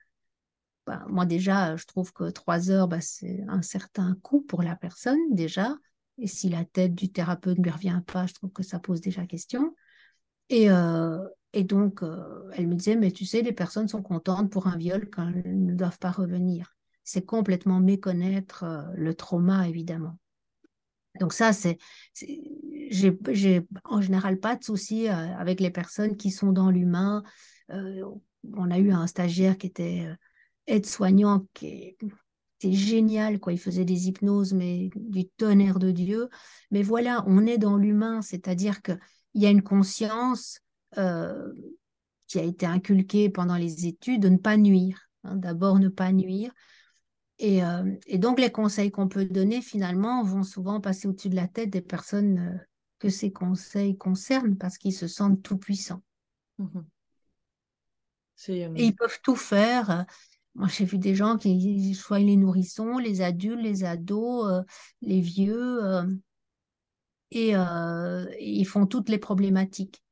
[0.87, 4.77] bah, moi déjà, je trouve que trois heures, bah, c'est un certain coût pour la
[4.77, 5.75] personne déjà.
[6.21, 9.01] Et si la tête du thérapeute ne lui revient pas, je trouve que ça pose
[9.01, 9.75] déjà question.
[10.51, 14.67] Et, euh, donc, euh, elle me disait, mais tu sais, les personnes sont contentes pour
[14.67, 16.77] un viol quand elles ne doivent pas revenir.
[17.05, 20.19] C'est complètement méconnaître euh, le trauma, évidemment.
[21.19, 21.79] Donc ça, c'est,
[22.15, 27.25] j'ai en général pas de souci avec les personnes qui sont dans l'humain.
[27.69, 30.07] on a eu un stagiaire qui était
[30.69, 31.97] aide-soignant, qui,
[32.61, 33.53] c'est génial, quoi.
[33.53, 36.29] Il faisait des hypnoses, mais du tonnerre de Dieu.
[36.71, 38.99] Mais voilà, on est dans l'humain, c'est-à-dire qu'il
[39.35, 40.61] y a une conscience
[40.99, 41.53] euh,
[42.27, 45.09] qui a été inculquée pendant les études de ne pas nuire.
[45.25, 45.37] Hein.
[45.37, 46.53] D'abord, ne pas nuire.
[47.43, 51.49] Euh, et, donc, les conseils qu'on peut donner, finalement, vont souvent passer au-dessus de la
[51.49, 52.59] tête des personnes euh,
[52.99, 56.03] que ces conseils concernent parce qu'ils se sentent tout puissants.
[56.59, 56.85] Mhm.
[58.49, 60.07] Et ils peuvent tout faire.
[60.55, 64.65] Moi, j'ai vu des gens qui soient les nourrissons, les adultes, les ados,
[65.01, 65.81] les vieux,
[67.31, 70.03] et ils font toutes les problématiques.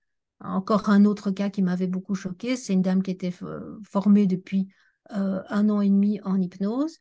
[0.40, 3.35] Encore un autre cas qui m'avait beaucoup choqué, c'est une dame qui était
[3.83, 4.68] formée depuis
[5.11, 6.98] un an et demi en hypnose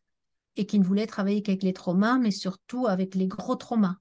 [0.56, 3.96] et qui ne voulait travailler qu'avec les traumas, mais surtout avec les gros traumas.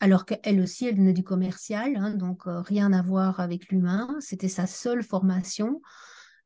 [0.00, 4.16] Alors qu'elle aussi, elle venait du commercial, hein, donc rien à voir avec l'humain.
[4.18, 5.80] C'était sa seule formation.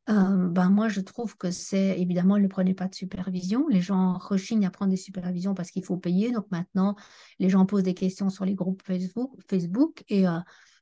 [0.06, 3.66] Ben moi, je trouve que c'est évidemment, ne prenait pas de supervision.
[3.68, 6.30] Les gens rechignent à prendre des supervisions parce qu'il faut payer.
[6.30, 6.94] Donc maintenant,
[7.38, 10.26] les gens posent des questions sur les groupes Facebook, Facebook et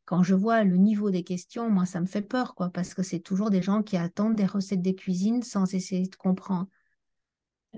[0.04, 3.02] quand je vois le niveau des questions, moi, ça me fait peur, quoi, parce que
[3.02, 6.68] c'est toujours des gens qui attendent des recettes de cuisine sans essayer de comprendre.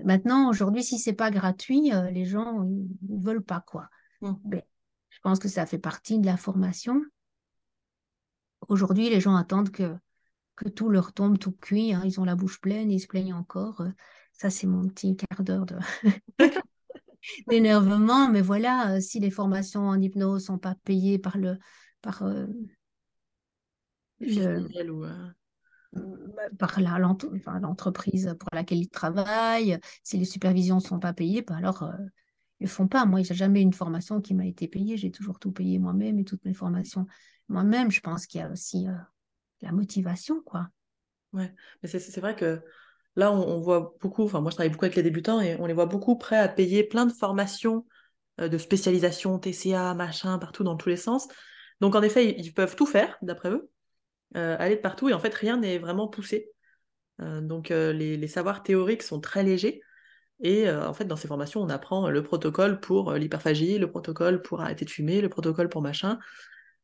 [0.03, 3.89] Maintenant, aujourd'hui, si c'est pas gratuit, euh, les gens ne veulent pas, quoi.
[4.21, 4.33] Mmh.
[4.43, 4.61] Ben,
[5.09, 7.01] je pense que ça fait partie de la formation.
[8.67, 9.95] Aujourd'hui, les gens attendent que,
[10.55, 11.93] que tout leur tombe tout cuit.
[11.93, 12.01] Hein.
[12.05, 13.81] Ils ont la bouche pleine, ils se plaignent encore.
[13.81, 13.89] Euh,
[14.33, 15.75] ça, c'est mon petit quart d'heure de...
[17.47, 18.29] d'énervement.
[18.29, 21.57] Mais voilà, euh, si les formations en hypnose sont pas payées par le,
[22.01, 22.47] par, euh,
[25.93, 26.79] bah, par
[27.59, 29.79] l'entreprise pour laquelle ils travaillent.
[30.03, 31.93] Si les supervisions ne sont pas payées, bah alors euh,
[32.59, 33.05] ils ne font pas.
[33.05, 34.97] Moi, a jamais une formation qui m'a été payée.
[34.97, 37.05] J'ai toujours tout payé moi-même et toutes mes formations
[37.47, 37.91] moi-même.
[37.91, 38.87] Je pense qu'il y a aussi
[39.65, 40.69] la motivation, quoi.
[41.33, 42.61] Ouais, mais c'est vrai que
[43.17, 45.73] là, on, voit beaucoup, enfin, moi, je travaille beaucoup avec les débutants et on les
[45.73, 47.85] voit beaucoup prêts à payer plein de formations
[48.37, 51.27] de spécialisation, TCA, machin, partout dans tous les sens.
[51.81, 53.69] Donc en effet, ils peuvent tout faire, d'après eux,
[54.37, 56.51] euh, aller de partout, et en fait, rien n'est vraiment poussé.
[57.21, 59.81] Euh, donc euh, les, savoirs théoriques sont très légers,
[60.43, 64.59] et en fait, dans ces formations, on apprend le protocole pour l'hyperphagie, le protocole pour
[64.59, 66.19] arrêter de fumer, le protocole pour machin.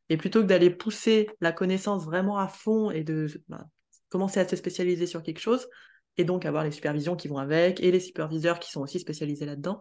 [0.10, 3.66] Et plutôt que d'aller pousser la connaissance vraiment à fond et de bah,
[4.10, 5.68] commencer à se spécialiser sur quelque chose,
[6.18, 9.46] et donc avoir les supervisions qui vont avec, et les superviseurs qui sont aussi spécialisés
[9.46, 9.80] là-dedans,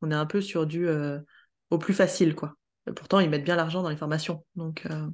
[0.00, 0.88] on est un peu sur du
[1.70, 2.54] au plus facile, quoi.
[2.96, 4.44] Pourtant, ils mettent bien l'argent dans les formations.
[4.56, 5.08] Donc, euh,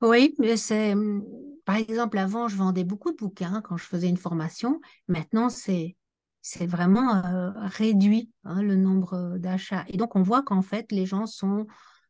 [0.00, 0.92] Oui, c'est.
[0.92, 1.24] Hum,
[1.64, 4.80] par exemple, avant, je vendais beaucoup de bouquins quand je faisais une formation.
[5.08, 5.96] Maintenant, c'est
[6.40, 9.84] c'est vraiment euh, réduit hein, le nombre d'achats.
[9.88, 11.66] Et donc, on voit qu'en fait, les gens sont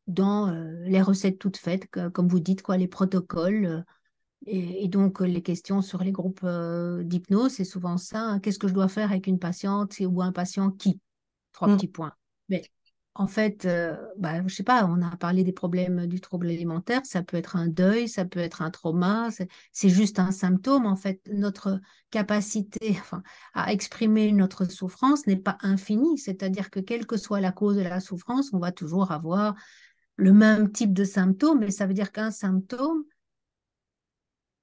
[0.07, 3.85] dans euh, les recettes toutes faites, comme vous dites, quoi, les protocoles.
[4.47, 6.47] et, donc, les questions sur les groupes
[7.03, 8.21] d'hypnose, c'est souvent ça.
[8.21, 8.41] Hein.
[8.41, 11.01] Qu'est-ce que je dois faire avec une patiente ou un patient qui?
[11.53, 11.77] Trois mmh.
[11.77, 12.13] petits points.
[12.49, 12.63] Mais
[13.19, 16.49] en fait, euh, bah, je ne sais pas, on a parlé des problèmes du trouble
[16.49, 19.31] alimentaire, ça peut être un deuil, ça peut être un trauma,
[19.73, 20.85] c'est juste un symptôme.
[20.85, 23.01] En fait, notre capacité
[23.55, 27.83] à exprimer notre souffrance n'est pas infinie, c'est-à-dire que quelle que soit la cause de
[27.83, 29.55] la souffrance, on va toujours avoir
[30.17, 33.05] le même type de symptômes, mais ça veut dire qu'un symptôme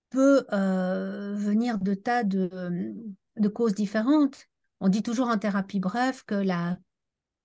[0.09, 4.47] peut euh, venir de tas de, causes différentes.
[4.79, 6.77] On dit toujours en thérapie brève que la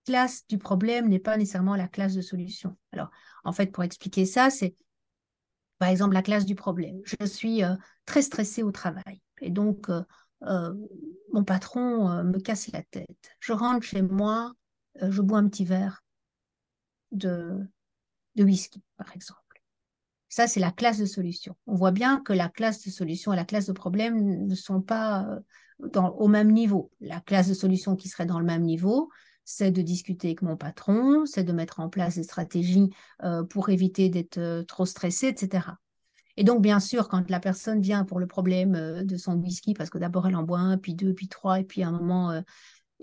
[0.05, 2.77] classe du problème n'est pas nécessairement la classe de solution.
[2.93, 3.11] Alors,
[3.45, 4.75] en fait, pour expliquer ça, c'est
[5.79, 7.01] par exemple la classe du problème.
[7.05, 7.75] Je suis euh,
[8.07, 10.75] très stressée au travail et donc euh,
[11.33, 13.37] mon patron me casse la tête.
[13.41, 14.53] Je rentre chez moi,
[15.01, 16.03] je bois un petit verre
[17.13, 17.67] de,
[18.37, 19.41] de whisky, par exemple.
[20.29, 21.57] Ça, c'est la classe de solution.
[21.67, 24.83] On voit bien que la classe de solution et la classe de problème ne sont
[24.83, 25.27] pas
[25.79, 26.91] dans, au même niveau.
[27.01, 29.11] La classe de solution qui serait dans le même niveau,
[29.45, 32.91] c'est de discuter avec mon patron, c'est de mettre en place des stratégies
[33.25, 35.69] euh, pour éviter d'être euh, trop stressé, etc.
[36.37, 39.73] Et donc, bien sûr, quand la personne vient pour le problème euh, de son whisky,
[39.73, 41.93] parce que d'abord elle en boit un, puis deux, puis trois, et puis à un
[41.93, 42.43] moment,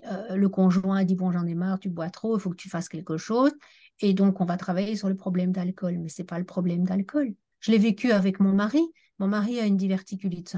[0.02, 2.88] le conjoint dit Bon, j'en ai marre, tu bois trop, il faut que tu fasses
[2.88, 3.52] quelque chose.
[4.00, 6.84] Et donc, on va travailler sur le problème d'alcool, mais ce n'est pas le problème
[6.84, 7.34] d'alcool.
[7.60, 8.82] Je l'ai vécu avec mon mari.
[9.18, 10.56] Mon mari a une diverticulite,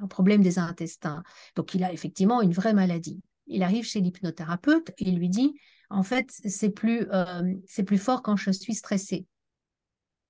[0.00, 1.22] un problème des intestins.
[1.56, 5.54] Donc, il a effectivement une vraie maladie il arrive chez l'hypnothérapeute et il lui dit
[5.90, 9.26] en fait c'est plus euh, c'est plus fort quand je suis stressée.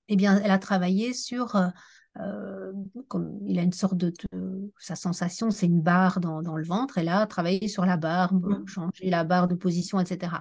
[0.09, 1.69] Eh bien, elle a travaillé sur euh,
[2.21, 2.73] euh,
[3.09, 4.13] comme il a une sorte de,
[4.79, 6.97] sa sensation, c'est une barre dans, le ventre.
[6.97, 8.67] Elle a travaillé sur la barre, mmh.
[8.67, 10.33] changer la barre de position, etc.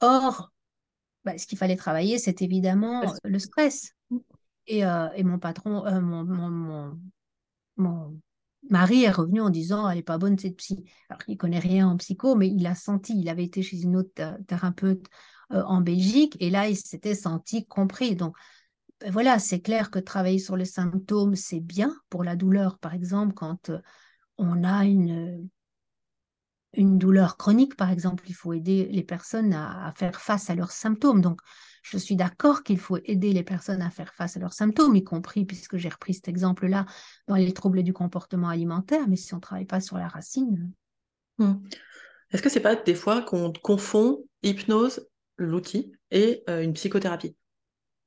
[0.00, 0.50] Or,
[1.24, 3.92] bah, ce qu'il fallait travailler, c'est évidemment le stress.
[4.66, 6.98] Et, mon patron, mon,
[7.76, 8.20] mon
[8.70, 10.84] Marie est revenue en disant elle n'est pas bonne cette psy.
[11.08, 13.96] Alors il connaît rien en psycho, mais il a senti, il avait été chez une
[13.96, 15.06] autre thérapeute
[15.52, 18.14] euh, en Belgique et là il s'était senti compris.
[18.14, 18.36] Donc
[19.00, 22.94] ben voilà, c'est clair que travailler sur les symptômes c'est bien pour la douleur, par
[22.94, 23.80] exemple quand euh,
[24.38, 25.48] on a une
[26.74, 30.70] une douleur chronique, par exemple, il faut aider les personnes à, faire face à leurs
[30.70, 31.20] symptômes.
[31.20, 31.40] Donc,
[31.82, 35.04] je suis d'accord qu'il faut aider les personnes à faire face à leurs symptômes, y
[35.04, 36.86] compris, puisque j'ai repris cet exemple-là,
[37.28, 40.70] dans les troubles du comportement alimentaire, mais si on ne travaille pas sur la racine.
[41.38, 41.54] Hmm.
[42.30, 45.06] Est-ce que c'est pas des fois qu'on confond hypnose,
[45.36, 47.36] l'outil, et euh, une psychothérapie,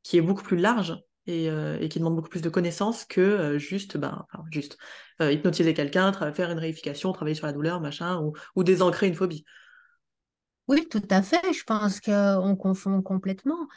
[0.03, 0.95] qui est beaucoup plus large
[1.27, 4.77] euh, et, qui demande beaucoup plus de connaissances que euh, juste, ben, juste
[5.21, 9.15] euh, hypnotiser quelqu'un, faire une réification, travailler sur la douleur, machin, ou, ou désancrer une
[9.15, 9.43] phobie.
[10.67, 11.53] Oui, tout à fait.
[11.53, 13.67] Je pense qu'on confond complètement.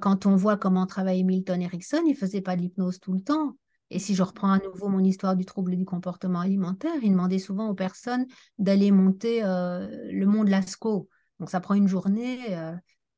[0.00, 3.56] quand on voit comment travaillait Milton Erickson, il ne faisait pas d'hypnose tout le temps.
[3.90, 7.38] Et si je reprends à nouveau mon histoire du trouble du comportement alimentaire, il demandait
[7.38, 8.26] souvent aux personnes
[8.58, 11.08] d'aller monter le mont de Lascaux.
[11.38, 12.38] Donc ça prend une journée.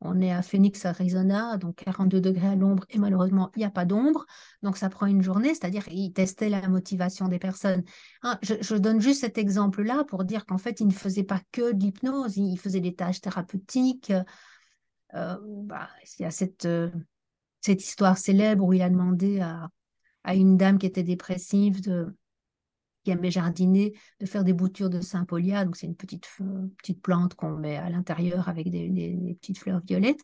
[0.01, 3.70] On est à Phoenix, Arizona, donc 42 degrés à l'ombre et malheureusement, il n'y a
[3.70, 4.26] pas d'ombre.
[4.62, 7.82] Donc, ça prend une journée, c'est-à-dire qu'il testait la motivation des personnes.
[8.22, 11.72] Hein, je, donne juste cet exemple-là pour dire qu'en fait, il ne faisait pas que
[11.72, 14.12] de l'hypnose, il faisait des tâches thérapeutiques.
[15.14, 15.88] Euh, bah,
[16.18, 16.90] il y a cette, euh,
[17.61, 19.68] cette histoire célèbre où il a demandé à,
[20.22, 22.14] à une dame qui était dépressive de,
[23.09, 25.64] qui aimait jardiner, de faire des boutures de Saint-Polia.
[25.64, 26.28] Donc, c'est une petite,
[26.76, 30.20] petite plante qu'on met à l'intérieur avec des, petites fleurs violettes.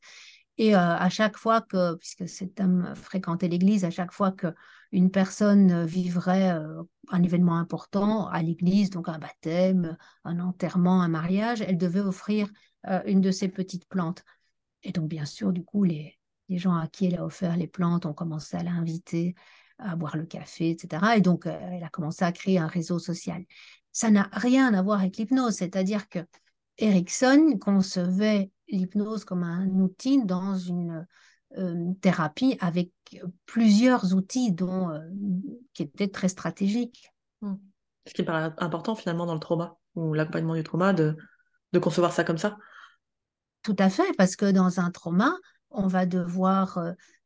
[0.58, 5.10] Et euh, à chaque fois que, puisque cet homme fréquentait l'église, à chaque fois qu'une
[5.10, 11.62] personne vivrait euh, un événement important à l'église, donc un baptême, un enterrement, un mariage,
[11.62, 12.48] elle devait offrir
[12.86, 14.24] euh, une de ces petites plantes.
[14.82, 16.18] Et donc, bien sûr, du coup, les
[16.50, 19.34] gens à qui elle a offert les plantes ont commencé à l'inviter
[19.78, 21.16] à boire le café, etc.
[21.16, 23.44] Et donc, euh, elle a commencé à créer un réseau social.
[23.92, 26.20] Ça n'a rien à voir avec l'hypnose, c'est-à-dire que
[26.78, 31.06] Erickson concevait l'hypnose comme un outil dans une
[31.56, 32.90] euh, thérapie avec
[33.46, 35.00] plusieurs outils dont, euh,
[35.72, 37.10] qui étaient très stratégiques.
[37.40, 37.54] Hmm.
[38.06, 41.16] Ce qui paraît important finalement dans le trauma ou l'accompagnement du trauma, de,
[41.72, 42.56] de concevoir ça comme ça.
[43.62, 45.32] Tout à fait, parce que dans un trauma,
[45.70, 46.78] on va devoir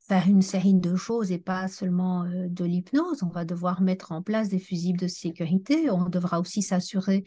[0.08, 3.22] faire une série de choses et pas seulement euh, de l'hypnose.
[3.22, 5.90] On va devoir mettre en place des fusibles de sécurité.
[5.90, 7.24] On devra aussi s'assurer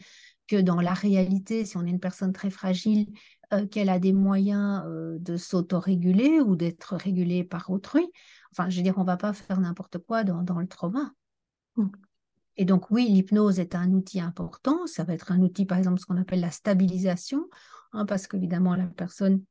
[0.48, 3.06] que dans la réalité, si on est une personne très fragile,
[3.52, 8.10] euh, qu'elle a des moyens euh, de s'autoréguler ou d'être régulée par autrui.
[8.50, 11.12] Enfin, je veux dire, on ne va pas faire n'importe quoi dans, le trauma.
[11.76, 11.86] Mmh.
[12.56, 14.86] Et donc, oui, l'hypnose est un outil important.
[14.86, 17.48] Ça va être un outil, par exemple, ce qu'on appelle la stabilisation,
[17.92, 19.42] hein, parce qu'évidemment, la personne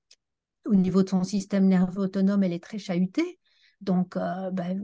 [0.66, 3.40] au niveau de son système nerveux autonome, elle est très chahutée.
[3.82, 4.80] Donc, euh, ben,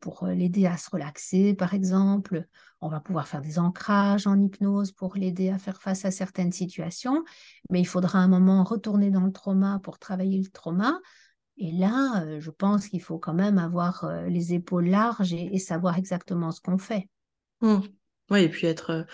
[0.00, 2.46] pour l'aider à se relaxer, par exemple,
[2.80, 6.50] on va pouvoir faire des ancrages en hypnose pour l'aider à faire face à certaines
[6.50, 7.24] situations.
[7.70, 10.98] Mais il faudra un moment retourner dans le trauma pour travailler le trauma.
[11.58, 15.58] Et là, euh, je pense qu'il faut quand même avoir euh, les épaules larges et,
[15.58, 17.08] savoir exactement ce qu'on fait.
[17.60, 17.78] Mmh.
[18.30, 19.06] Oui, et puis être.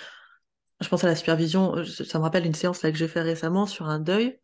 [0.81, 1.85] je pense à la supervision.
[1.85, 4.39] Ça me rappelle une séance là, que j'ai fait récemment sur un deuil.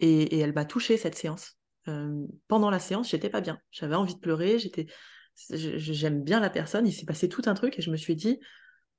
[0.00, 1.56] Et, elle m'a touchée cette séance.
[1.88, 3.58] Euh, pendant la séance, j'étais pas bien.
[3.70, 4.58] J'avais envie de pleurer.
[4.58, 4.86] J'étais,
[5.50, 6.86] j'aime bien la personne.
[6.86, 8.38] Il s'est passé tout un truc et je me suis dit,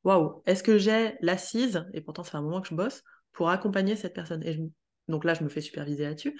[0.03, 3.95] waouh, est-ce que j'ai l'assise et pourtant c'est un moment que je bosse pour accompagner
[3.95, 4.43] cette personne?
[4.43, 4.59] Et
[5.07, 6.39] donc là, je me fais superviser là-dessus.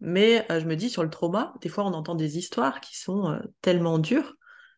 [0.00, 2.98] Mais euh, je me dis sur le trauma, des fois on entend des histoires qui
[2.98, 4.34] sont euh, tellement dures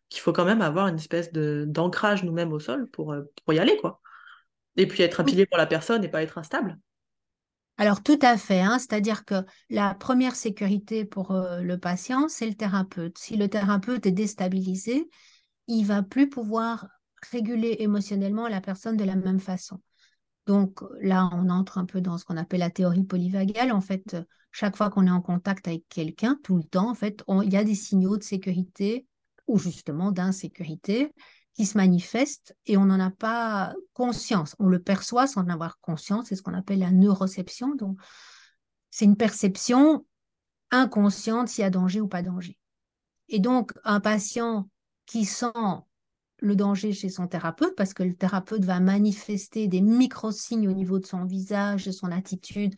[0.09, 3.59] qu'il faut quand même avoir une espèce de d'ancrage nous-mêmes au sol pour, pour y
[3.59, 4.01] aller quoi.
[4.77, 6.77] Et puis être un pilier pour la personne et pas être instable.
[7.77, 8.79] Alors tout à fait, hein.
[8.79, 13.17] c'est-à-dire que la première sécurité pour euh, le patient, c'est le thérapeute.
[13.17, 15.09] Si le thérapeute est déstabilisé,
[15.67, 16.87] il va plus pouvoir
[17.31, 19.81] réguler émotionnellement la personne de la même façon.
[20.45, 23.71] Donc là, on entre un peu dans ce qu'on appelle la théorie polyvagale.
[23.71, 24.15] En fait,
[24.51, 27.57] chaque fois qu'on est en contact avec quelqu'un, tout le temps, en fait, il y
[27.57, 29.05] a des signaux de sécurité
[29.47, 31.11] ou justement d'insécurité
[31.55, 34.55] qui se manifeste et on n'en a pas conscience.
[34.59, 36.27] On le perçoit sans en avoir conscience.
[36.27, 37.75] C'est ce qu'on appelle la neuroception.
[37.75, 37.97] Donc,
[38.91, 40.05] c'est une perception
[40.69, 42.57] inconsciente s'il y a danger ou pas danger.
[43.29, 44.69] Et donc, un patient
[45.05, 45.47] qui sent
[46.39, 50.99] le danger chez son thérapeute, parce que le thérapeute va manifester des micro-signes au niveau
[50.99, 52.75] de son visage, de son attitude,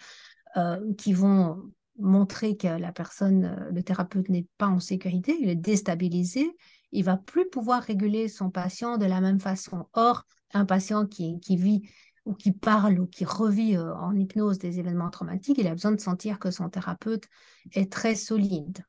[0.55, 1.63] euh, qui vont
[1.97, 6.55] montrer que la personne, euh, le thérapeute n'est pas en sécurité, il est déstabilisé,
[6.97, 9.85] il va plus pouvoir réguler son patient de la même façon.
[9.93, 10.25] Or,
[10.55, 11.87] un patient qui, vit
[12.25, 15.91] ou qui parle ou qui revit euh, en hypnose des événements traumatiques, il a besoin
[15.91, 17.25] de sentir que son thérapeute
[17.73, 18.83] est très solide.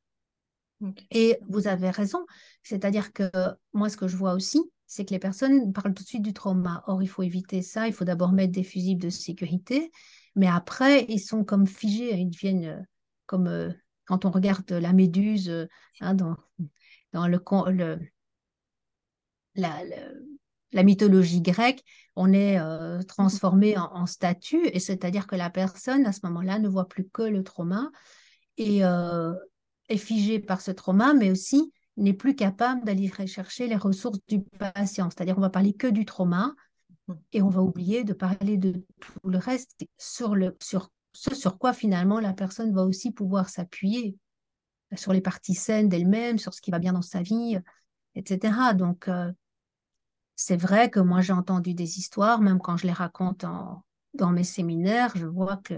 [1.11, 2.25] Et vous avez raison,
[2.63, 3.31] c'est-à-dire que
[3.75, 6.33] moi, ce que je vois aussi, c'est que les personnes parlent tout de suite du
[6.33, 6.85] trauma.
[6.87, 9.91] Or, il faut éviter ça, il faut d'abord mettre des fusibles de sécurité,
[10.35, 12.81] mais après, ils sont comme figés, ils deviennent euh,
[13.27, 13.71] comme euh,
[14.07, 15.69] quand on regarde la méduse
[16.01, 16.37] hein, dans,
[17.13, 17.41] dans le,
[20.73, 21.83] la mythologie grecque,
[22.17, 26.69] on est euh, transformé en, statue, et c'est-à-dire que la personne, à ce moment-là, ne
[26.69, 27.91] voit plus que le trauma
[28.57, 29.33] et euh,
[29.89, 34.41] est figée par ce trauma, mais aussi n'est plus capable d'aller rechercher les ressources du
[34.41, 35.11] patient.
[35.11, 36.55] C'est-à-dire qu'on va parler que du trauma
[37.33, 41.59] et on va oublier de parler de tout le reste sur, le, sur ce sur
[41.59, 44.17] quoi finalement la personne va aussi pouvoir s'appuyer,
[44.97, 47.59] sur les parties saines d'elle-même, sur ce qui va bien dans sa vie,
[48.15, 48.75] etc.
[48.75, 49.33] Donc, euh,
[50.37, 53.45] c'est vrai que moi, j'ai entendu des histoires, même quand je les raconte
[54.15, 55.75] dans mes séminaires, je vois que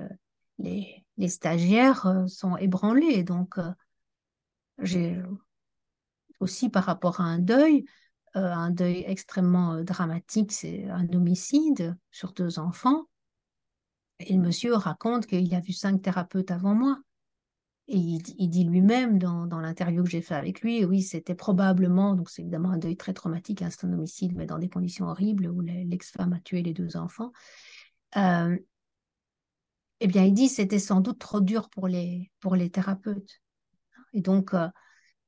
[0.61, 3.23] les, stagiaires euh, sont ébranlés.
[3.25, 3.71] Donc, euh,
[4.79, 5.21] j'ai
[6.41, 7.85] aussi par rapport à un deuil,
[8.37, 13.05] euh, un deuil extrêmement dramatique, c'est un homicide sur deux enfants.
[14.21, 16.99] Et le monsieur raconte qu'il a vu cinq thérapeutes avant moi.
[17.93, 22.31] Et il, dit lui-même dans, l'interview que j'ai fait avec lui, oui, c'était probablement, donc
[22.31, 26.33] c'est évidemment un deuil très traumatique, un homicide, mais dans des conditions horribles où l'ex-femme
[26.33, 27.33] a tué les deux enfants.
[28.17, 28.57] Euh,
[29.99, 33.41] eh bien, il dit c'était sans doute trop dur pour les, pour les thérapeutes.
[34.13, 34.69] Et donc, euh,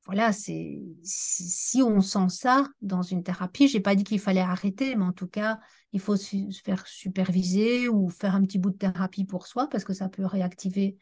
[0.07, 4.95] voilà, c'est si on sent ça dans une thérapie, j'ai pas dit qu'il fallait arrêter,
[4.95, 5.59] mais en tout cas,
[5.93, 9.83] il faut se faire superviser ou faire un petit bout de thérapie pour soi parce
[9.83, 10.97] que ça peut réactiver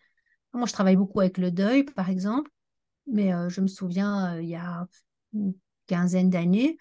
[0.53, 2.51] moi, je travaille beaucoup avec le deuil, par exemple,
[3.07, 4.87] mais euh, je me souviens, euh, il y a
[5.33, 5.55] une
[5.87, 6.77] quinzaine d'années,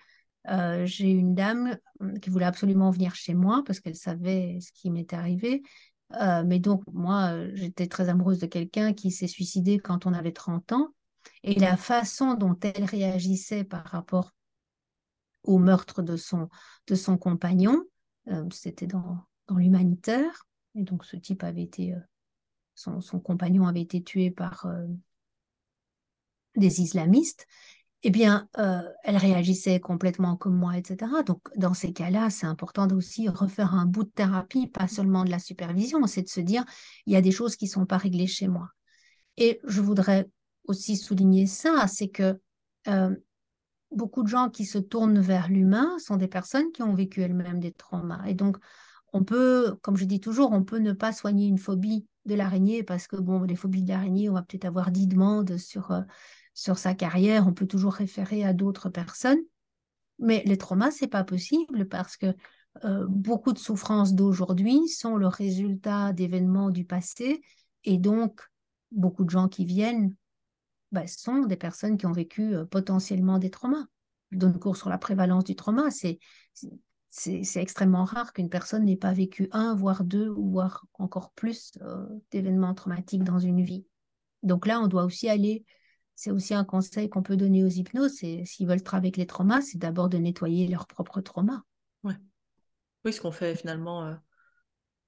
[0.49, 1.77] euh, j'ai une dame
[2.21, 5.61] qui voulait absolument venir chez moi parce qu'elle savait ce qui m'était arrivé.
[6.45, 10.71] mais donc, moi, j'étais très amoureuse de quelqu'un qui s'est suicidé quand on avait 30
[10.71, 10.87] ans.
[11.43, 14.31] Et la façon dont elle réagissait par rapport
[15.43, 16.49] au meurtre de son,
[16.87, 17.83] de son compagnon,
[18.51, 19.17] c'était dans,
[19.47, 20.45] dans l'humanitaire.
[20.73, 21.95] Et donc, ce type avait été
[22.79, 24.87] son, compagnon avait été tué par euh,
[26.55, 27.45] des islamistes,
[28.03, 31.11] eh bien, euh, elle réagissait complètement comme moi, etc.
[31.25, 35.29] Donc, dans ces cas-là, c'est important aussi refaire un bout de thérapie, pas seulement de
[35.29, 36.63] la supervision, c'est de se dire,
[37.05, 38.69] il y a des choses qui ne sont pas réglées chez moi.
[39.35, 40.29] Et je voudrais
[40.65, 42.39] aussi souligner ça, c'est que
[42.87, 43.13] euh,
[43.91, 47.59] beaucoup de gens qui se tournent vers l'humain sont des personnes qui ont vécu elles-mêmes
[47.59, 48.23] des traumas.
[48.27, 48.57] Et donc,
[49.13, 52.83] on peut, comme je dis toujours, on peut ne pas soigner une phobie de l'araignée
[52.83, 56.01] parce que, bon, les phobies de l'araignée, on va peut-être avoir dix demandes sur, euh,
[56.53, 59.39] sur sa carrière, on peut toujours référer à d'autres personnes.
[60.19, 62.35] Mais les traumas, c'est pas possible parce que
[62.85, 67.41] euh, beaucoup de souffrances d'aujourd'hui sont le résultat d'événements du passé
[67.83, 68.41] et donc
[68.91, 70.13] beaucoup de gens qui viennent
[70.91, 73.85] bah, sont des personnes qui ont vécu euh, potentiellement des traumas.
[74.31, 75.89] Je donne cours sur la prévalence du trauma.
[75.91, 76.19] C'est
[77.09, 82.05] c'est extrêmement rare qu'une personne n'ait pas vécu un, voire deux, voire encore plus euh,
[82.31, 83.85] d'événements traumatiques dans une vie.
[84.43, 85.65] Donc là, on doit aussi aller,
[86.15, 89.61] c'est aussi un conseil qu'on peut donner aux hypnoses, s'ils veulent travailler avec les traumas,
[89.61, 91.63] c'est d'abord de nettoyer leurs propres traumas.
[92.03, 92.15] Ouais.
[93.05, 94.15] Oui, ce qu'on fait finalement, euh,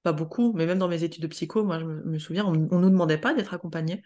[0.02, 2.58] pas beaucoup, mais même dans mes études de psycho, moi je me, souviens, on ne
[2.58, 4.02] nous demandait pas d'être accompagné.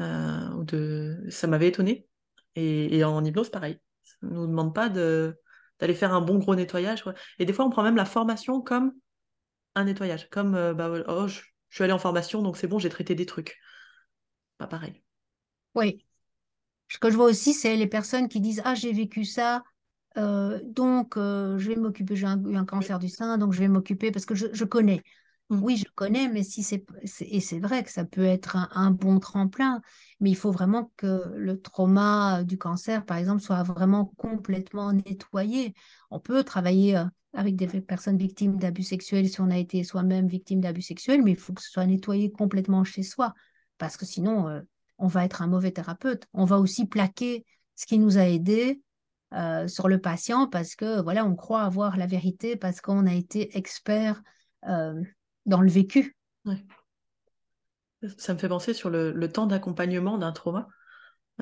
[0.00, 1.24] Euh, de...
[1.28, 2.08] Ça m'avait étonné.
[2.56, 3.78] Et, et, en hypnose, pareil.
[4.22, 5.38] On ne nous demande pas de
[5.80, 7.04] d'aller faire un bon gros nettoyage.
[7.38, 8.92] Et des fois, on prend même la formation comme
[9.74, 10.28] un nettoyage.
[10.30, 13.26] Comme, euh, bah, oh, je, suis allée en formation, donc c'est bon, j'ai traité des
[13.26, 13.58] trucs.
[14.58, 15.02] Pas pareil.
[15.74, 16.04] Oui.
[16.88, 19.62] Ce que je vois aussi, c'est les personnes qui disent Ah, j'ai vécu ça,
[20.18, 23.68] euh, donc euh, je vais m'occuper, j'ai eu un cancer du sein, donc je vais
[23.68, 25.02] m'occuper parce que je connais.
[25.50, 25.62] Mmh.
[25.64, 26.84] Oui, je connais, mais si c'est
[27.20, 29.82] et c'est vrai que ça peut être un, bon tremplin,
[30.20, 35.74] mais il faut vraiment que le trauma du cancer, par exemple, soit vraiment complètement nettoyé.
[36.12, 40.28] On peut travailler euh, avec des personnes victimes d'abus sexuels si on a été soi-même
[40.28, 43.34] victime d'abus sexuels, mais il faut que ce soit nettoyé complètement chez soi,
[43.76, 44.60] parce que sinon, euh,
[44.98, 46.28] on va être un mauvais thérapeute.
[46.32, 47.44] On va aussi plaquer
[47.74, 48.82] ce qui nous a aidés
[49.34, 53.14] euh, sur le patient parce que voilà, on croit avoir la vérité parce qu'on a
[53.14, 54.22] été expert
[55.46, 56.16] dans le vécu.
[58.18, 60.68] Ça me fait penser sur le, temps d'accompagnement d'un trauma.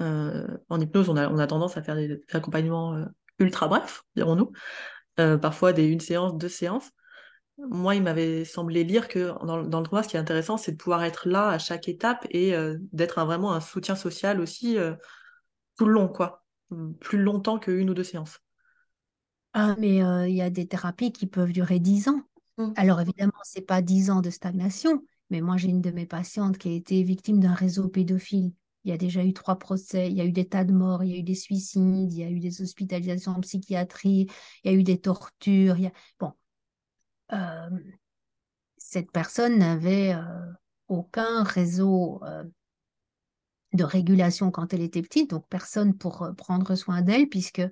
[0.00, 3.04] Euh, en hypnose, on a, on a, tendance à faire des, accompagnements euh,
[3.38, 4.52] ultra brefs, dirons-nous.
[5.18, 6.90] Euh, parfois des une séance, deux séances.
[7.58, 10.72] Moi, il m'avait semblé lire que dans, dans, le trauma, ce qui est intéressant, c'est
[10.72, 12.54] de pouvoir être là à chaque étape et
[12.92, 14.76] d'être vraiment un soutien social aussi
[15.76, 16.44] tout le long, quoi.
[17.00, 18.38] Plus longtemps qu'une ou deux séances.
[19.54, 19.96] Ah, mais
[20.30, 22.22] il y a des thérapies qui peuvent durer dix ans.
[22.58, 22.72] Mmh.
[22.76, 26.06] Alors évidemment, ce n'est pas dix ans de stagnation, mais moi j'ai une de mes
[26.06, 28.52] patientes qui a été victime d'un réseau pédophile.
[28.84, 31.04] Il y a déjà eu trois procès, il y a eu des tas de morts,
[31.04, 34.26] il y a eu des suicides, il y a eu des hospitalisations en psychiatrie,
[34.64, 35.76] il y a eu des tortures.
[36.18, 36.32] Bon,
[37.32, 37.70] euh,
[38.76, 40.22] cette personne n'avait euh,
[40.88, 42.44] aucun réseau euh,
[43.72, 47.62] de régulation quand elle était petite, donc personne pour prendre soin d'elle, puisque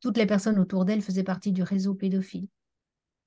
[0.00, 2.46] toutes les personnes autour d'elle faisaient partie du réseau pédophile.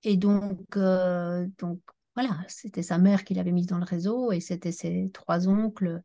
[0.03, 1.79] Et donc, donc
[2.15, 6.01] voilà, c'était sa mère qui l'avait mise dans le réseau et c'était ses trois oncles,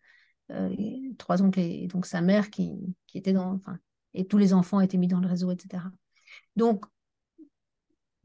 [1.18, 2.72] trois oncles et, donc sa mère qui,
[3.06, 3.78] qui était dans, enfin,
[4.14, 5.84] et tous les enfants étaient mis dans le réseau, etc.
[6.56, 6.84] Donc,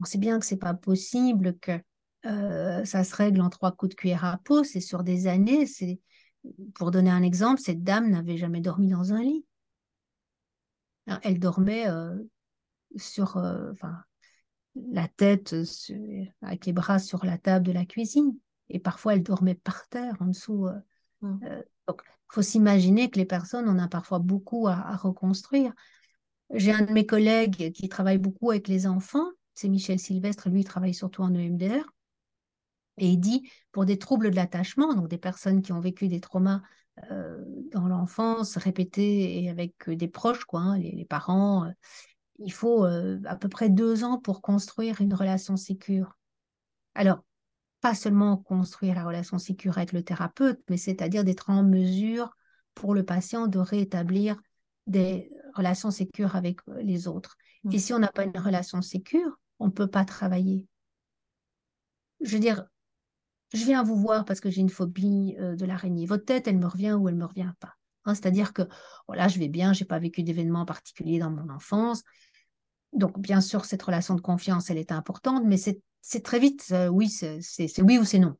[0.00, 1.80] on sait bien que c'est pas possible que
[2.22, 4.64] ça se règle en trois coups de cuillère à peau.
[4.64, 5.66] C'est sur des années.
[5.66, 6.00] C'est
[6.74, 9.44] pour donner un exemple, cette dame n'avait jamais dormi dans un lit.
[11.22, 11.86] Elle dormait
[12.96, 13.36] sur,
[14.74, 15.54] la tête
[16.42, 18.36] avec les bras sur la table de la cuisine.
[18.68, 20.68] Et parfois, elle dormait par terre, en dessous.
[21.22, 21.38] Mmh.
[21.88, 25.72] donc, il faut s'imaginer que les personnes, on a parfois beaucoup à reconstruire.
[26.52, 30.60] J'ai un de mes collègues qui travaille beaucoup avec les enfants, c'est Michel Sylvestre, lui
[30.60, 31.84] il travaille surtout en EMDR,
[32.98, 36.20] et il dit pour des troubles de l'attachement, donc des personnes qui ont vécu des
[36.20, 36.60] traumas
[37.10, 37.38] euh,
[37.70, 41.70] dans l'enfance répétés et avec des proches, quoi, hein, les, parents, euh,
[42.40, 46.18] il faut euh, à peu près deux ans pour construire une relation sécure.
[46.94, 47.24] Alors,
[47.80, 52.30] pas seulement construire la relation sécure avec le thérapeute, mais c'est-à-dire d'être en mesure
[52.74, 54.40] pour le patient de rétablir
[54.86, 57.36] des relation sécure avec euh, les autres.
[57.70, 60.66] Et si on n'a pas une relation sécure, on ne peut pas travailler.
[62.20, 62.64] Je veux dire,
[63.52, 66.06] je viens vous voir parce que j'ai une phobie euh, de l'araignée.
[66.06, 67.74] Votre tête, elle me revient ou elle ne me revient pas.
[68.04, 68.62] Hein, c'est-à-dire que
[69.06, 72.02] voilà, je vais bien, je n'ai pas vécu d'événements particuliers dans mon enfance.
[72.92, 76.88] Donc, bien sûr, cette relation de confiance, elle est importante, mais c'est très vite, euh,
[76.88, 77.40] oui, c'est
[77.82, 78.36] oui ou c'est non.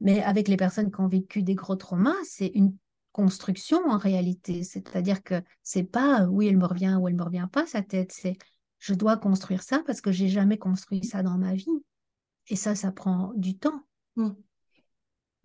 [0.00, 2.76] Mais avec les personnes qui ont vécu des gros traumas, c'est une
[3.12, 4.64] construction en réalité.
[4.64, 8.12] C'est-à-dire que c'est pas oui, elle me revient ou elle me revient pas sa tête,
[8.12, 8.36] c'est
[8.80, 11.84] je dois construire ça parce que j'ai jamais construit ça dans ma vie.
[12.48, 13.86] Et ça, ça prend du temps.
[14.16, 14.32] Mmh.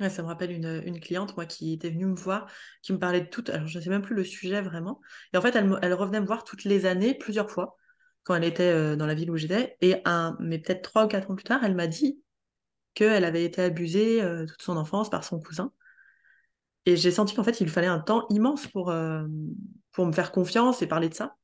[0.09, 2.51] ça me rappelle une, une, cliente, moi, qui était venue me voir,
[2.81, 3.45] qui me parlait de tout.
[3.47, 4.99] Alors, je ne sais même plus le sujet vraiment.
[5.31, 7.77] Et en fait, elle, elle, revenait me voir toutes les années, plusieurs fois,
[8.29, 9.75] quand elle était euh, dans la ville où j'étais.
[9.81, 12.21] Et un, mais peut-être trois ou quatre ans plus tard, elle m'a dit
[12.93, 15.71] qu'elle avait été abusée euh, toute son enfance par son cousin.
[16.85, 19.25] Et j'ai senti qu'en fait, il fallait un temps immense pour, euh,
[19.91, 21.37] pour me faire confiance et parler de ça.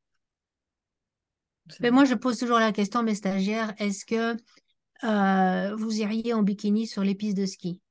[1.79, 4.37] Mais moi, je pose toujours la question à mes stagiaires, est-ce que
[5.03, 7.81] euh, vous iriez en bikini sur les pistes de ski?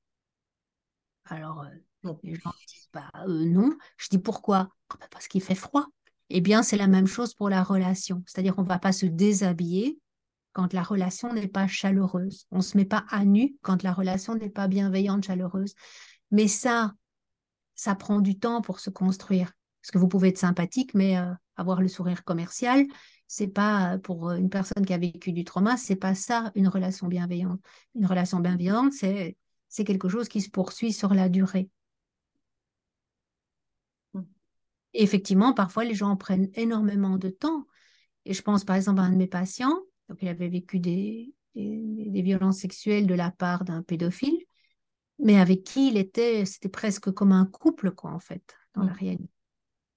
[1.24, 1.66] Alors,
[2.04, 2.16] non.
[2.22, 3.76] les gens disent bah, non.
[3.96, 4.68] Je dis pourquoi?
[4.88, 5.88] Ah, bah, Parce qu'il fait froid.
[6.30, 8.22] Eh bien, c'est la même chose pour la relation.
[8.26, 9.98] C'est-à-dire qu'on ne va pas se déshabiller
[10.52, 12.46] quand la relation n'est pas chaleureuse.
[12.50, 15.74] On ne se met pas à nu quand la relation n'est pas bienveillante, chaleureuse.
[16.30, 16.94] Mais ça,
[17.74, 19.52] ça prend du temps pour se construire.
[19.82, 22.86] Parce que vous pouvez être sympathique, mais euh, avoir le sourire commercial,
[23.26, 27.08] c'est pas pour une personne qui a vécu du trauma, c'est pas ça une relation
[27.08, 27.60] bienveillante.
[27.94, 29.36] Une relation bienveillante, c'est
[29.84, 31.68] quelque chose qui se poursuit sur la durée.
[34.14, 34.24] Et mmh.
[34.94, 37.66] Effectivement, parfois les gens prennent énormément de temps.
[38.24, 39.78] Et je pense par exemple à un de mes patients,
[40.08, 44.38] donc il avait vécu des, des violences sexuelles de la part d'un pédophile
[45.18, 48.92] mais avec qui il était, c'était presque comme un couple, quoi, en fait, dans la
[48.92, 48.96] mmh.
[48.96, 49.30] réalité.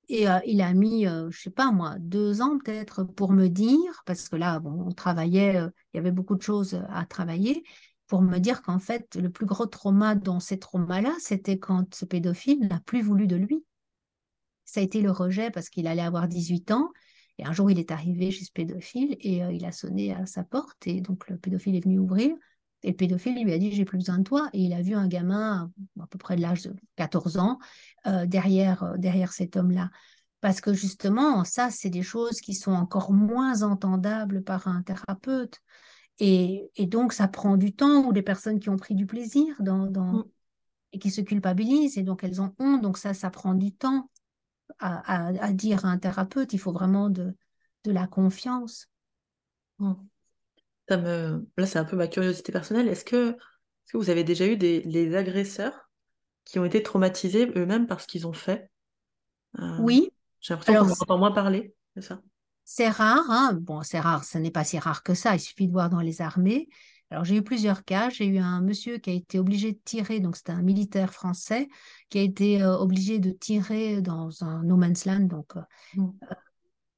[0.10, 3.34] Et euh, il a mis, je euh, je sais pas moi, deux ans peut-être pour
[3.34, 6.82] me dire, parce que là, bon, on travaillait, euh, il y avait beaucoup de choses
[6.90, 7.64] à travailler,
[8.08, 12.06] pour me dire qu'en fait, le plus gros trauma dans ces traumas-là, c'était quand ce
[12.06, 13.66] pédophile n'a plus voulu de lui.
[14.68, 16.92] Ça a été le rejet parce qu'il allait avoir 18 ans.
[17.40, 20.44] Et un jour, il est arrivé chez ce pédophile et il a sonné à sa
[20.44, 20.86] porte.
[20.86, 22.36] Et donc, le pédophile est venu ouvrir.
[22.84, 24.50] Et le pédophile lui a dit J'ai plus besoin de toi.
[24.52, 27.60] Et il a vu un gamin à peu près de l'âge de 14 ans
[28.08, 29.90] euh, derrière, euh, derrière cet homme-là.
[30.42, 35.62] Parce que justement, ça, c'est des choses qui sont encore moins entendables par un thérapeute.
[36.20, 39.88] Et, donc, ça prend du temps ou des personnes qui ont pris du plaisir dans,
[39.88, 40.24] mm.
[40.94, 42.82] et qui se culpabilisent et donc elles ont honte.
[42.82, 44.10] Donc, ça, ça prend du temps
[44.80, 46.54] à, dire à un thérapeute.
[46.54, 47.36] Il faut vraiment de,
[47.84, 48.88] de la confiance.
[49.80, 49.94] Mm
[50.90, 51.46] me...
[51.58, 52.88] Là, c'est un peu ma curiosité personnelle.
[52.88, 53.36] Est-ce que,
[53.92, 55.90] que vous avez déjà eu des agresseurs
[56.46, 58.72] qui ont été traumatisés eux-mêmes par ce qu'ils ont fait?
[59.60, 60.10] Euh, Oui.
[60.40, 62.22] J'ai l'impression qu'on entend moins parler ça?
[62.64, 65.68] C'est rare, hein bon, c'est rare, ce n'est pas si rare que ça, il suffit
[65.68, 66.68] de voir dans les armées.
[67.10, 70.20] Alors j'ai eu plusieurs cas, j'ai eu un monsieur qui a été obligé de tirer,
[70.20, 71.70] donc c'était un militaire français,
[72.10, 75.62] qui a été euh, obligé de tirer dans un no man's land, donc euh,
[75.96, 76.10] mmh.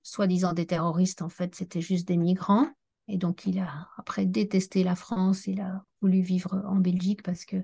[0.02, 2.68] soi-disant des terroristes, en fait c'était juste des migrants.
[3.10, 7.44] Et donc, il a après détesté la France, il a voulu vivre en Belgique parce
[7.44, 7.58] que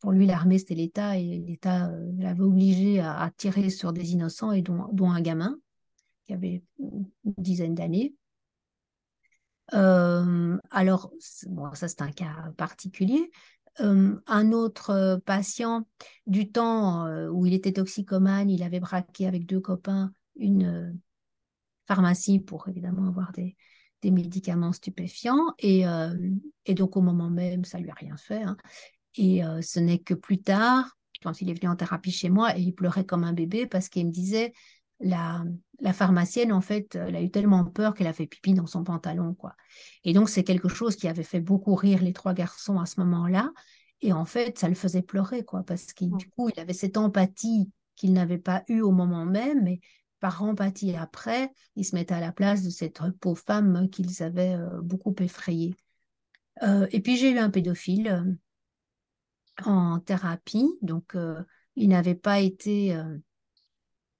[0.00, 4.52] pour lui, l'armée, c'était l'État et l'État euh, l'avait obligé à, tirer sur des innocents
[4.52, 5.56] et dont, un gamin
[6.26, 8.14] qui avait une dizaine d'années.
[9.72, 11.10] Alors,
[11.46, 13.30] bon, ça, c'est un cas particulier.
[13.78, 15.86] Un autre patient,
[16.26, 20.98] du temps où il était toxicomane, il avait braqué avec deux copains une,
[21.86, 23.56] pharmacie pour évidemment avoir des,
[24.04, 25.52] médicaments stupéfiants.
[25.58, 25.84] Et,
[26.64, 28.42] et, donc, au moment même, ça lui a rien fait.
[28.42, 28.56] Hein.
[29.16, 32.60] Et ce n'est que plus tard, quand il est venu en thérapie chez moi, et
[32.60, 34.52] il pleurait comme un bébé parce qu'il me disait,
[35.00, 35.44] la,
[35.80, 38.84] la, pharmacienne, en fait, elle a eu tellement peur qu'elle a fait pipi dans son
[38.84, 39.54] pantalon, quoi.
[40.04, 43.00] Et donc, c'est quelque chose qui avait fait beaucoup rire les trois garçons à ce
[43.00, 43.52] moment-là.
[44.00, 46.96] Et en fait, ça le faisait pleurer, quoi, parce que du coup, il avait cette
[46.96, 49.80] empathie qu'il n'avait pas eue au moment même, mais
[50.20, 54.54] par empathie après, il se mettait à la place de cette pauvre femme qu'ils avaient
[54.54, 55.74] euh, beaucoup effrayée.
[56.62, 58.32] Euh, et puis, j'ai eu un pédophile euh,
[59.64, 61.16] en thérapie, donc
[61.76, 62.94] il n'avait pas été,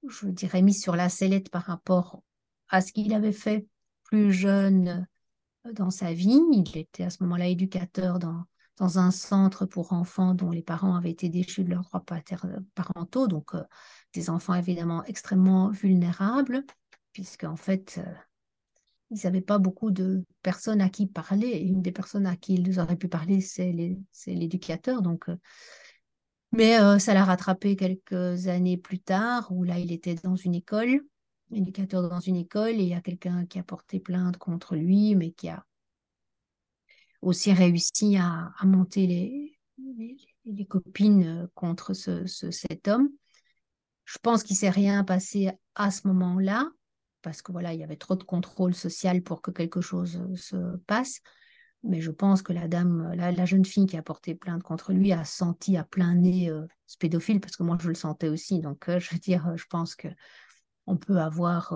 [0.09, 2.23] je dirais, mis sur la sellette par rapport
[2.69, 3.67] à ce qu'il avait fait
[4.05, 5.07] plus jeune
[5.73, 6.41] dans sa vie.
[6.53, 8.45] Il était à ce moment-là éducateur dans,
[8.77, 12.05] dans un centre pour enfants dont les parents avaient été déchus de leurs droits
[12.75, 13.63] parentaux, donc euh,
[14.13, 16.65] des enfants évidemment extrêmement vulnérables,
[17.13, 18.15] puisque en fait, euh,
[19.11, 21.49] ils n'avaient pas beaucoup de personnes à qui parler.
[21.49, 23.73] Et une des personnes à qui ils auraient pu parler, c'est
[24.27, 25.01] l'éducateur.
[25.01, 25.37] Donc, euh,
[26.53, 31.01] mais ça l'a rattrapé quelques années plus tard, où là, il était dans une école,
[31.53, 35.15] éducateur dans une école, et il y a quelqu'un qui a porté plainte contre lui,
[35.15, 35.65] mais qui a
[37.23, 39.59] aussi réussi à, monter les,
[40.45, 43.11] les, copines euh, contre ce, cet homme.
[44.05, 46.71] Je pense qu'il ne s'est rien passé à ce moment-là,
[47.23, 50.37] parce que voilà, il y avait trop de contrôle social pour que quelque chose euh,
[50.37, 51.21] se passe.
[51.87, 55.13] Mais je pense que la dame, la, jeune fille qui a porté plainte contre lui
[55.13, 58.61] a senti à plein nez euh, ce pédophile, parce que moi je le sentais aussi.
[58.61, 60.09] Donc, je veux dire, je pense que
[60.87, 61.75] on peut avoir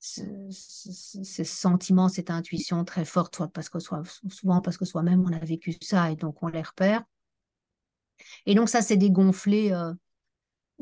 [0.00, 5.32] ce, sentiment, cette intuition très forte, soit parce que soit, souvent parce que soi-même on
[5.32, 7.04] a vécu ça et donc on les repère.
[8.46, 9.92] Et donc ça s'est dégonflé euh,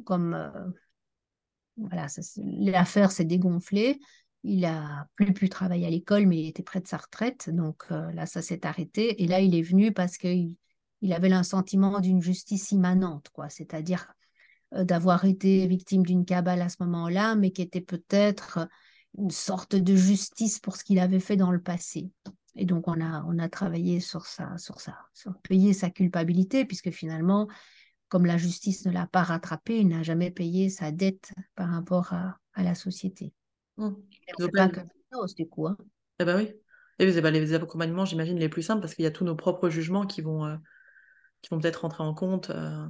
[0.04, 0.70] comme euh,
[1.76, 2.06] voilà,
[2.36, 3.98] l'affaire s'est dégonflée.
[4.44, 7.84] Il a plus pu travailler à l'école, mais il était près de sa retraite, donc
[7.90, 9.22] euh, là ça s'est arrêté.
[9.22, 10.54] Et là il est venu parce qu'il
[11.00, 14.12] il avait un sentiment d'une justice immanente, quoi, c'est-à-dire
[14.72, 18.68] d'avoir été victime d'une cabale à ce moment-là, mais qui était peut-être
[19.16, 22.10] une sorte de justice pour ce qu'il avait fait dans le passé.
[22.54, 24.78] Et donc, on a, travaillé sur ça, sur
[25.42, 27.48] payer sa culpabilité, puisque finalement,
[28.08, 32.12] comme la justice ne l'a pas rattrapé, il n'a jamais payé sa dette par rapport
[32.12, 33.32] à la société.
[33.78, 33.94] Mmh.
[34.38, 34.80] C'est pas que
[35.34, 35.66] du coup.
[35.66, 35.76] Hein.
[36.20, 36.52] Eh ben oui.
[36.98, 40.04] Et les accompagnements, j'imagine, les plus simples, parce qu'il y a tous nos propres jugements
[40.04, 40.56] qui vont, euh,
[41.42, 42.50] qui vont peut-être rentrer en compte.
[42.50, 42.86] Euh,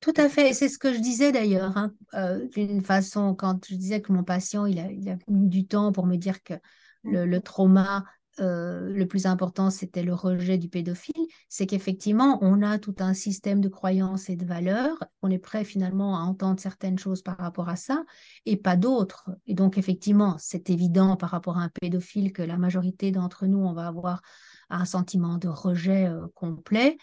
[0.00, 3.74] tout à fait, c'est ce que je disais d'ailleurs, hein, euh, d'une façon, quand je
[3.76, 6.54] disais que mon patient, il a, il a mis du temps pour me dire que
[7.02, 8.04] le, le trauma
[8.40, 13.14] euh, le plus important, c'était le rejet du pédophile, c'est qu'effectivement, on a tout un
[13.14, 17.36] système de croyances et de valeurs, on est prêt finalement à entendre certaines choses par
[17.36, 18.04] rapport à ça
[18.44, 19.30] et pas d'autres.
[19.46, 23.58] Et donc, effectivement, c'est évident par rapport à un pédophile que la majorité d'entre nous,
[23.58, 24.20] on va avoir
[24.68, 26.98] un sentiment de rejet euh, complet.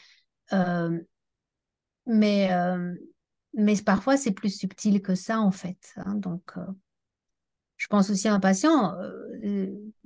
[0.52, 1.00] Euh,
[2.06, 2.50] mais,
[3.54, 5.94] mais parfois, c'est plus subtil que ça, en fait.
[5.98, 6.16] Hein.
[6.16, 6.56] donc,
[7.78, 8.96] je pense aussi à un patient,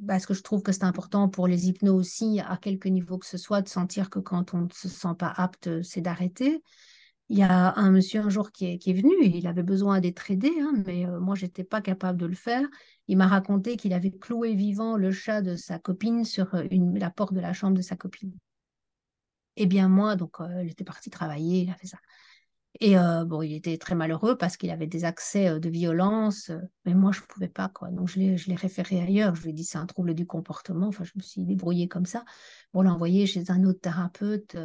[0.08, 3.26] parce que je trouve que c'est important pour les hypnos aussi, à quelque niveau que
[3.26, 6.64] ce soit, de sentir que quand on ne se sent pas apte, c'est d'arrêter.
[7.30, 10.52] Il y a un monsieur un jour qui est, venu, il avait besoin d'être aidé,
[10.62, 12.68] hein, mais moi, je n'étais pas capable de le faire.
[13.08, 17.10] Il m'a raconté qu'il avait cloué vivant le chat de sa copine sur une, la
[17.10, 18.34] porte de la chambre de sa copine.
[19.56, 21.98] Eh bien, moi, donc, euh, il était parti travailler, il a fait ça.
[22.82, 26.52] Et euh, bon, il était très malheureux parce qu'il avait des accès euh, de violence,
[26.86, 27.90] mais moi, je ne pouvais pas, quoi.
[27.90, 29.36] Donc, je l'ai référé ailleurs.
[29.36, 30.88] Je lui ai dit, c'est un trouble du comportement.
[30.88, 32.26] Enfin, je me suis débrouillée comme ça
[32.72, 34.58] pour l'envoyer chez un autre thérapeute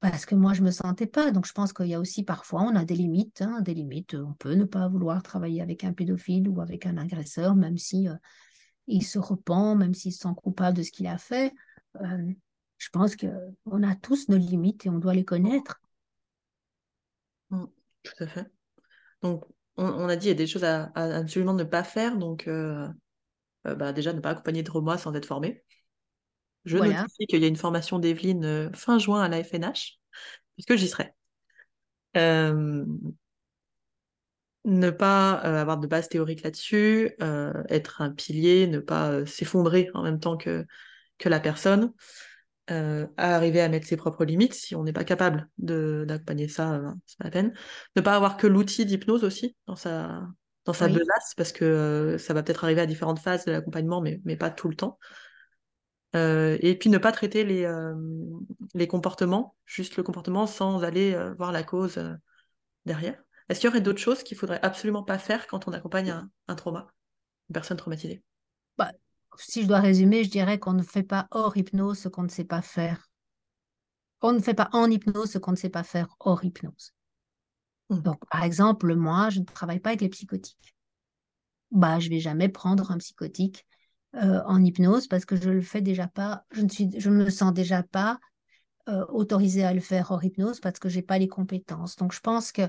[0.00, 1.30] parce que moi, je ne me sentais pas.
[1.30, 4.14] Donc, je pense qu'il y a aussi parfois, on a des limites, hein, des limites.
[4.14, 8.08] On peut ne pas vouloir travailler avec un pédophile ou avec un agresseur, même si
[8.86, 11.52] il se repent, même s'il se sent coupable de ce qu'il a fait
[12.80, 15.79] je pense qu'on a tous nos limites et on doit les connaître.
[18.02, 18.46] Tout à fait.
[19.22, 19.44] Donc,
[19.76, 22.16] on, a dit qu'il y a des choses à, absolument ne pas faire.
[22.16, 22.86] Donc, euh,
[23.66, 25.62] euh, bah, déjà, ne pas accompagner de remoi sans être formé.
[26.64, 27.02] Je voilà.
[27.02, 29.98] notifie qu'il y a une formation d'Evelyne euh, fin juin à la FNH,
[30.56, 31.14] puisque j'y serai.
[34.64, 37.14] ne pas avoir de base théorique là-dessus,
[37.68, 40.66] être un pilier, ne pas s'effondrer en même temps que,
[41.18, 41.92] que la personne.
[42.70, 44.54] Euh, à arriver à mettre ses propres limites.
[44.54, 47.52] Si on n'est pas capable d'accompagner ça, euh, c'est pas la peine.
[47.96, 50.22] Ne pas avoir que l'outil d'hypnose aussi dans sa,
[50.66, 54.00] dans sa besace, parce que euh, ça va peut-être arriver à différentes phases de l'accompagnement,
[54.00, 54.98] mais, mais pas tout le temps.
[56.14, 57.68] et puis ne pas traiter les,
[58.74, 62.00] les comportements, juste le comportement, sans aller voir la cause
[62.84, 63.20] derrière.
[63.48, 66.30] Est-ce qu'il y aurait d'autres choses qu'il faudrait absolument pas faire quand on accompagne un,
[66.46, 66.86] un trauma
[67.48, 68.22] une personne traumatisée?
[69.38, 72.28] Si je dois résumer, je dirais qu'on ne fait pas hors hypnose ce qu'on ne
[72.28, 73.10] sait pas faire.
[74.22, 76.92] On ne fait pas en hypnose ce qu'on ne sait pas faire hors hypnose.
[77.88, 78.00] Mmh.
[78.00, 80.74] Donc, par exemple, moi, je ne travaille pas avec les psychotiques.
[81.70, 83.66] Bah, je vais jamais prendre un psychotique
[84.16, 86.44] euh, en hypnose parce que je le fais déjà pas.
[86.50, 88.18] Je ne suis, je me sens déjà pas
[88.88, 91.96] euh, autorisée à le faire hors hypnose parce que j'ai pas les compétences.
[91.96, 92.62] Donc, je pense que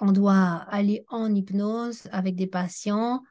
[0.00, 3.22] on doit aller en hypnose avec des patients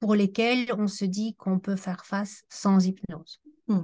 [0.00, 3.40] pour lesquels on se dit qu'on peut faire face sans hypnose.
[3.68, 3.80] Mmh.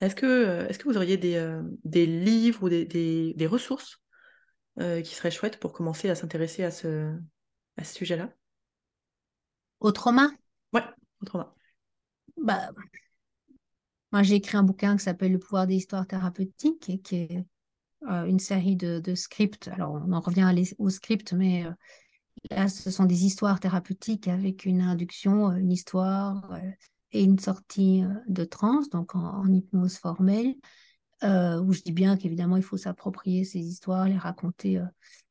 [0.00, 4.00] Est-ce que, euh, est que vous auriez des, euh, des livres ou des, des, ressources
[4.78, 7.16] euh, qui seraient chouettes pour commencer à s'intéresser à ce,
[7.76, 8.32] à ce sujet-là?
[9.80, 10.30] Au trauma?
[10.72, 10.84] Ouais,
[11.20, 11.54] au trauma.
[12.36, 12.70] Bah,
[14.12, 17.44] moi, j'ai écrit un bouquin qui s'appelle Le pouvoir des histoires thérapeutiques et qui est
[18.02, 19.66] une série de, de, scripts.
[19.68, 20.48] Alors, on en revient
[20.78, 21.64] au script, mais
[22.50, 26.50] là, ce sont des histoires thérapeutiques avec une induction, une histoire
[27.12, 30.54] et une sortie euh, de transe, donc en, hypnose formelle,
[31.24, 34.78] euh, où je dis bien qu'évidemment, il faut s'approprier ces histoires, les raconter.
[34.78, 34.84] Euh.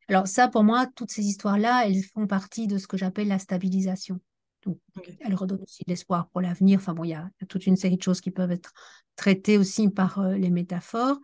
[0.07, 3.39] Alors ça, pour moi, toutes ces histoires-là, elles font partie de ce que j'appelle la
[3.39, 4.19] stabilisation.
[4.65, 4.79] Donc,
[5.21, 6.79] elles redonnent aussi de l'espoir pour l'avenir.
[6.79, 8.73] Enfin bon, il y, a, toute une série de choses qui peuvent être
[9.15, 11.19] traitées aussi par les métaphores.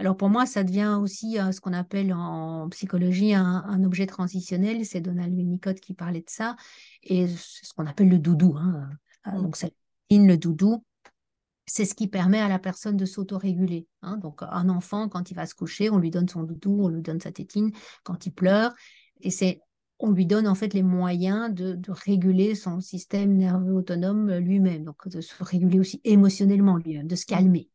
[0.00, 4.84] Alors pour moi, ça devient aussi ce qu'on appelle en psychologie un, objet transitionnel.
[4.86, 6.56] C'est Donald Winnicott qui parlait de ça.
[7.02, 8.56] Et c'est ce qu'on appelle le doudou.
[8.56, 8.88] Hein.
[9.26, 9.42] Mmh.
[9.42, 9.74] Donc c'est
[10.10, 10.84] le doudou,
[11.66, 13.86] c'est ce qui permet à la personne de s'autoréguler.
[14.02, 14.16] Hein.
[14.16, 17.02] Donc, un enfant, quand il va se coucher, on lui donne son doudou, on lui
[17.02, 17.70] donne sa tétine
[18.02, 18.74] quand il pleure.
[19.20, 19.60] Et c'est,
[20.00, 25.06] on lui donne en fait les moyens de, réguler son système nerveux autonome lui-même, donc
[25.06, 27.68] de se réguler aussi émotionnellement lui-même, de se calmer.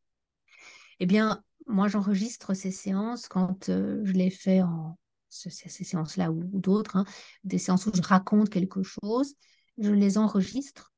[1.00, 4.98] Eh bien, moi, j'enregistre ces séances quand euh, je les fais en
[5.30, 7.06] ces, séances-là ou, d'autres, hein,
[7.44, 9.36] des séances où je raconte quelque chose,
[9.78, 10.94] je les enregistre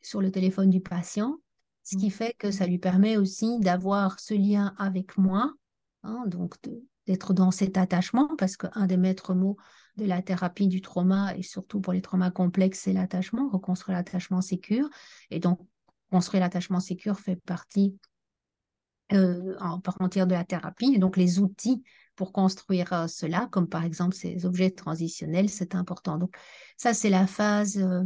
[0.00, 1.36] sur le téléphone du patient,
[1.82, 5.52] ce qui fait que ça lui permet aussi d'avoir ce lien avec moi,
[6.04, 6.54] hein, donc
[7.06, 9.56] d'être dans cet attachement, parce qu'un des maîtres mots
[9.96, 14.40] de la thérapie du trauma, et surtout pour les traumas complexes, c'est l'attachement, reconstruire l'attachement
[14.40, 14.88] sécure.
[15.30, 15.60] Et donc,
[16.10, 17.98] construire l'attachement sécure fait partie
[19.12, 20.92] euh, en de la thérapie.
[20.94, 21.82] Et donc, les outils
[22.16, 26.18] pour construire euh, cela, comme par exemple ces objets transitionnels, c'est important.
[26.18, 26.34] Donc,
[26.76, 28.02] ça, c'est la phase euh,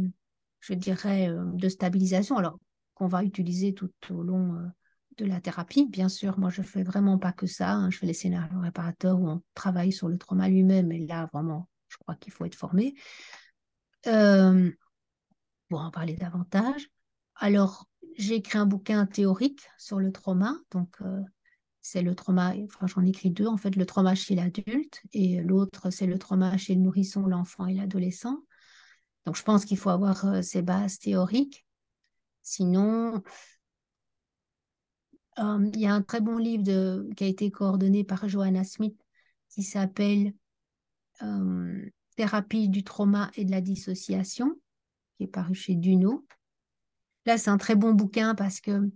[0.59, 2.59] je dirais, euh, de stabilisation, alors
[2.93, 4.71] qu'on va utiliser tout au long
[5.17, 5.85] de la thérapie.
[5.85, 7.73] Bien sûr, moi, je fais vraiment pas que ça.
[7.73, 7.91] Hein.
[7.91, 10.91] Je fais les scénarios réparateurs où on travaille sur le trauma lui-même.
[10.91, 12.95] Et là, vraiment, je crois qu'il faut être formé.
[14.01, 16.89] Pour en parler davantage.
[17.35, 17.87] Alors,
[18.17, 20.55] j'ai écrit un bouquin théorique sur le trauma.
[20.71, 20.97] Donc,
[21.81, 25.89] c'est le trauma, enfin, j'en écrit deux, en fait, le trauma chez l'adulte et l'autre,
[25.89, 28.43] c'est le trauma chez le nourrisson, l'enfant et l'adolescent.
[29.25, 31.65] Donc, je pense qu'il faut avoir euh, ces bases théoriques.
[32.43, 33.21] Sinon,
[35.39, 38.99] euh, il y a un très bon livre qui a été coordonné par Johanna Smith
[39.49, 40.33] qui s'appelle
[41.21, 44.55] euh, Thérapie du trauma et de la dissociation,
[45.17, 46.25] qui est paru chez Duno.
[47.27, 48.89] Là, c'est un très bon bouquin parce que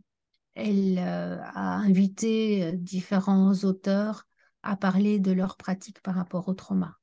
[0.56, 4.26] elle a invité différents auteurs
[4.64, 6.98] à parler de leur pratique par rapport au trauma.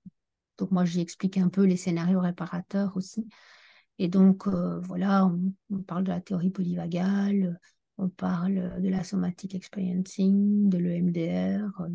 [0.57, 3.29] Donc moi, j'y explique un peu les scénarios réparateurs aussi.
[3.99, 5.31] Et donc, euh, voilà,
[5.71, 7.61] on, parle de la théorie polyvagale,
[7.99, 11.89] on parle de la somatic experiencing, de l'EMDR, euh,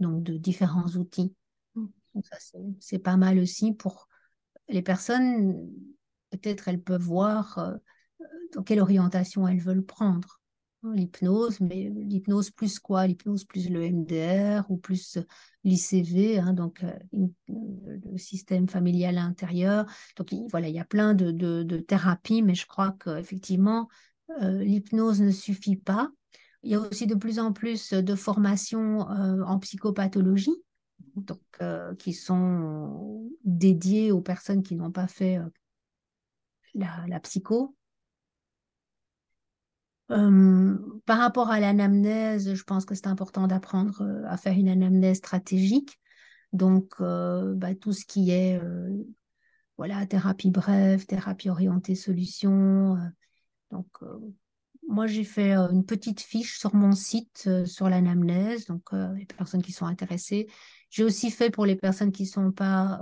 [0.00, 1.34] donc de différents outils.
[1.74, 1.86] Mm.
[2.14, 2.38] Donc ça,
[2.80, 4.08] c'est pas mal aussi pour
[4.68, 5.70] les personnes,
[6.30, 7.76] peut-être elles peuvent voir euh,
[8.54, 10.40] dans quelle orientation elles veulent prendre.
[10.84, 13.06] Hein, l'hypnose, mais l'hypnose plus quoi?
[13.06, 15.18] L'hypnose plus le MDR ou plus
[15.64, 19.86] l'ICV, hein, donc euh, le système familial intérieur.
[20.16, 23.88] Donc voilà, il y a plein de, thérapies, mais je crois qu'effectivement,
[24.42, 26.10] euh, l'hypnose ne suffit pas.
[26.62, 30.56] Il y a aussi de plus en plus de formations euh, en psychopathologie,
[31.16, 31.40] donc,
[31.98, 35.38] qui sont dédiées aux personnes qui n'ont pas fait
[36.74, 37.76] la psycho.
[40.08, 45.98] Par rapport à l'anamnèse, je pense que c'est important d'apprendre à faire une anamnèse stratégique.
[46.52, 48.60] Donc, bah, tout ce qui est
[49.76, 52.96] voilà, thérapie brève, thérapie orientée solution.
[53.70, 53.88] donc,
[54.86, 59.72] moi, j'ai fait une petite fiche sur mon site sur l'anamnèse, donc les personnes qui
[59.72, 60.46] sont intéressées.
[60.90, 63.00] J'ai aussi fait pour les personnes qui ne sont pas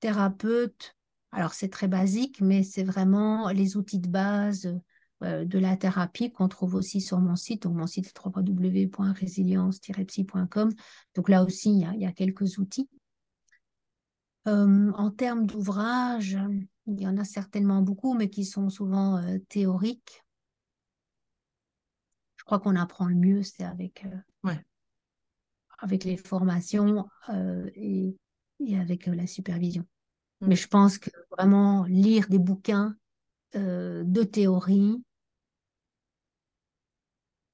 [0.00, 0.96] thérapeutes.
[1.30, 4.74] Alors, c'est très basique, mais c'est vraiment les outils de base
[5.20, 7.64] de la thérapie qu'on trouve aussi sur mon site.
[7.64, 10.70] Donc, mon site est www.résilience-psy.com.
[11.14, 12.88] Donc, là aussi, il y, a, quelques outils.
[14.46, 16.38] en termes d'ouvrages,
[16.86, 20.24] il y en a certainement beaucoup, mais qui sont souvent théoriques.
[22.36, 24.06] Je crois qu'on apprend le mieux, c'est avec,
[25.78, 27.08] avec les formations
[27.74, 28.16] et,
[28.60, 29.84] et, avec la supervision.
[30.40, 30.58] Mais mm.
[30.58, 32.96] je pense que vraiment lire des bouquins
[33.54, 35.02] de théorie,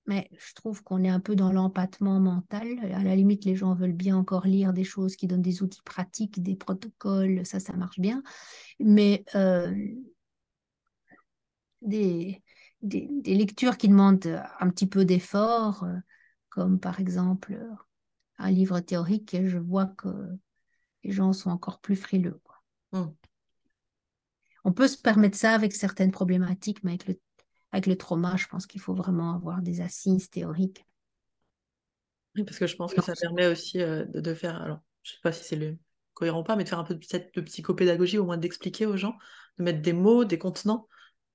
[0.06, 2.66] mais je trouve qu'on est un peu dans l'empattement mental.
[2.92, 5.82] À la limite, les gens veulent bien encore lire des choses qui donnent des outils
[5.82, 8.22] pratiques, des protocoles, ça, ça marche bien.
[8.80, 9.74] Mais euh,
[11.80, 12.42] des,
[12.82, 15.96] des, lectures qui demandent un petit peu d'effort, euh,
[16.50, 17.58] comme par exemple
[18.38, 20.08] un livre théorique, je vois que
[21.02, 22.40] les gens sont encore plus frileux.
[22.92, 23.04] Mmh.
[24.64, 27.20] On peut se permettre ça avec certaines problématiques, mais avec le
[27.74, 30.86] avec le trauma, je pense qu'il faut vraiment avoir des assises théoriques.
[32.36, 35.14] Oui, parce que je pense que ça permet aussi euh, de, faire, alors je ne
[35.14, 35.76] sais pas si c'est le
[36.12, 39.16] cohérent ou pas, mais de faire un peu de, psychopédagogie, au moins d'expliquer aux gens,
[39.58, 40.86] de mettre des mots, des contenants,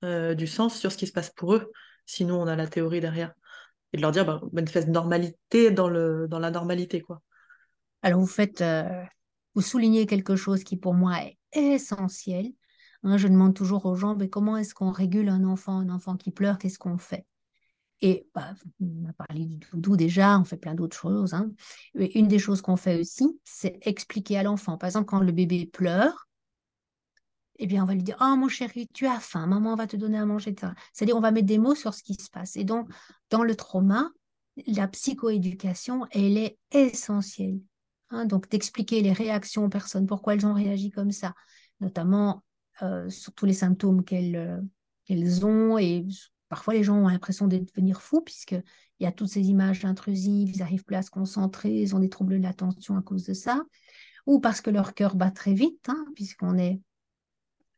[0.05, 1.73] euh, du sens sur ce qui se passe pour eux.
[2.05, 3.33] Sinon, on a la théorie derrière.
[3.91, 7.01] Et de leur dire, bah, manifeste normalité dans, le, dans la normalité.
[7.01, 7.21] quoi.
[8.01, 9.03] Alors, vous faites, euh,
[9.55, 12.53] vous soulignez quelque chose qui pour moi est essentiel,
[13.03, 16.31] Je demande toujours aux gens, mais comment est-ce qu'on régule un enfant, un enfant qui
[16.31, 17.25] pleure, qu'est-ce qu'on fait?
[18.01, 21.33] Et bah, on a parlé du doudou déjà, on fait plein d'autres choses.
[21.33, 21.51] Hein.
[21.95, 24.77] une des choses qu'on fait aussi, c'est expliquer à l'enfant.
[24.77, 26.27] Par exemple, quand le bébé pleure,
[27.57, 29.97] eh bien, on va lui dire, oh mon chéri, tu as faim, maman va te
[29.97, 30.55] donner à manger.
[30.93, 32.55] C'est-à-dire, on va mettre des mots sur ce qui se passe.
[32.55, 32.89] Et donc,
[33.29, 34.09] dans le trauma,
[34.65, 37.59] la psychoéducation, elle est essentielle.
[38.11, 38.25] Hein.
[38.25, 41.33] donc, d'expliquer les réactions aux personnes, pourquoi elles ont réagi comme ça,
[41.81, 42.43] notamment
[42.81, 44.61] euh, sur tous les symptômes euh,
[45.05, 45.77] qu'elles ont.
[45.77, 46.05] Et
[46.47, 48.63] parfois, les gens ont l'impression de devenir fous, puisqu'il
[48.99, 52.09] y a toutes ces images intrusives, ils n'arrivent plus à se concentrer, ils ont des
[52.09, 53.63] troubles de l'attention à cause de ça,
[54.25, 56.81] ou parce que leur cœur bat très vite, hein, puisqu'on est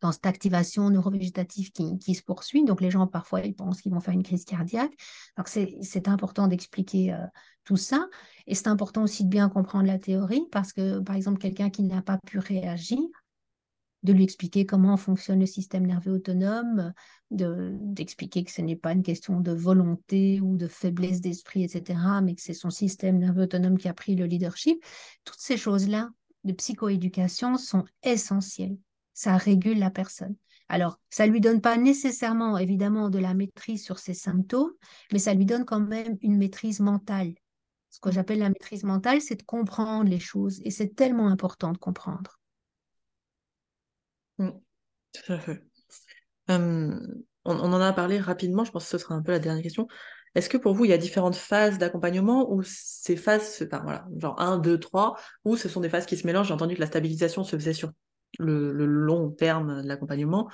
[0.02, 2.66] dans cette activation neurovégétative qui, qui, se poursuit.
[2.66, 4.92] Donc, les gens, parfois, ils pensent qu'ils vont faire une crise cardiaque.
[5.38, 7.18] Donc, c'est important d'expliquer euh,
[7.64, 8.08] tout ça.
[8.48, 11.84] Et c'est important aussi de bien comprendre la théorie parce que, par exemple, quelqu'un qui
[11.84, 13.00] n'a pas pu réagir,
[14.04, 16.94] de lui expliquer comment fonctionne le système nerveux autonome,
[17.30, 22.36] d'expliquer que ce n'est pas une question de volonté ou de faiblesse d'esprit, etc., mais
[22.36, 24.84] que c'est son système nerveux autonome qui a pris le leadership.
[25.24, 26.10] Toutes ces choses-là
[26.44, 28.78] de psychoéducation sont essentielles.
[29.14, 30.36] Ça régule la personne.
[30.68, 34.72] Alors, ça ne lui donne pas nécessairement, évidemment, de la maîtrise sur ses symptômes,
[35.12, 37.34] mais ça lui donne quand même une maîtrise mentale.
[37.90, 40.62] Ce que j'appelle la maîtrise mentale, c'est de comprendre les choses.
[40.64, 42.41] Et c'est tellement important de comprendre.
[44.42, 44.52] Mm.
[45.14, 45.64] Tout à fait.
[46.48, 49.88] on, en a parlé rapidement, je pense que ce sera un peu la dernière question.
[50.34, 54.08] Est-ce que pour vous, il y a différentes phases d'accompagnement ou ces phases, enfin, voilà,
[54.18, 56.48] genre 1, 2, 3, ou ce sont des phases qui se mélangent?
[56.48, 57.92] J'ai entendu que la stabilisation se faisait sur
[58.40, 60.50] le, long terme de l'accompagnement.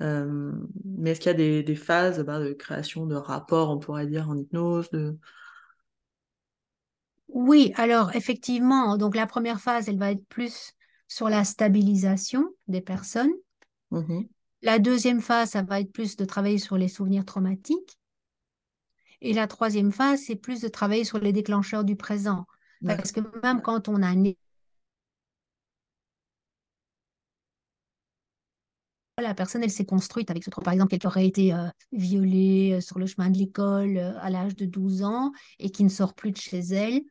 [0.00, 4.28] mais est-ce qu'il y a des, phases bah, de création de rapports, on pourrait dire,
[4.28, 4.90] en hypnose.
[7.28, 10.74] Oui, alors effectivement, donc la première phase, elle va être plus
[11.08, 13.32] sur la stabilisation des personnes.
[13.90, 14.22] Mmh
[14.62, 17.96] la deuxième phase, ça va être plus de travailler sur les souvenirs traumatiques.
[19.20, 22.44] Et la troisième phase, c'est plus de travailler sur les déclencheurs du présent.
[22.84, 24.12] Parce que même quand on a
[29.20, 30.64] la personne, elle s'est construite avec ce trauma.
[30.64, 34.30] Par exemple, quelqu'un aurait été euh, violée euh, sur le chemin de l'école euh, à
[34.30, 37.02] l'âge de 12 ans et qui ne sort plus de chez elle,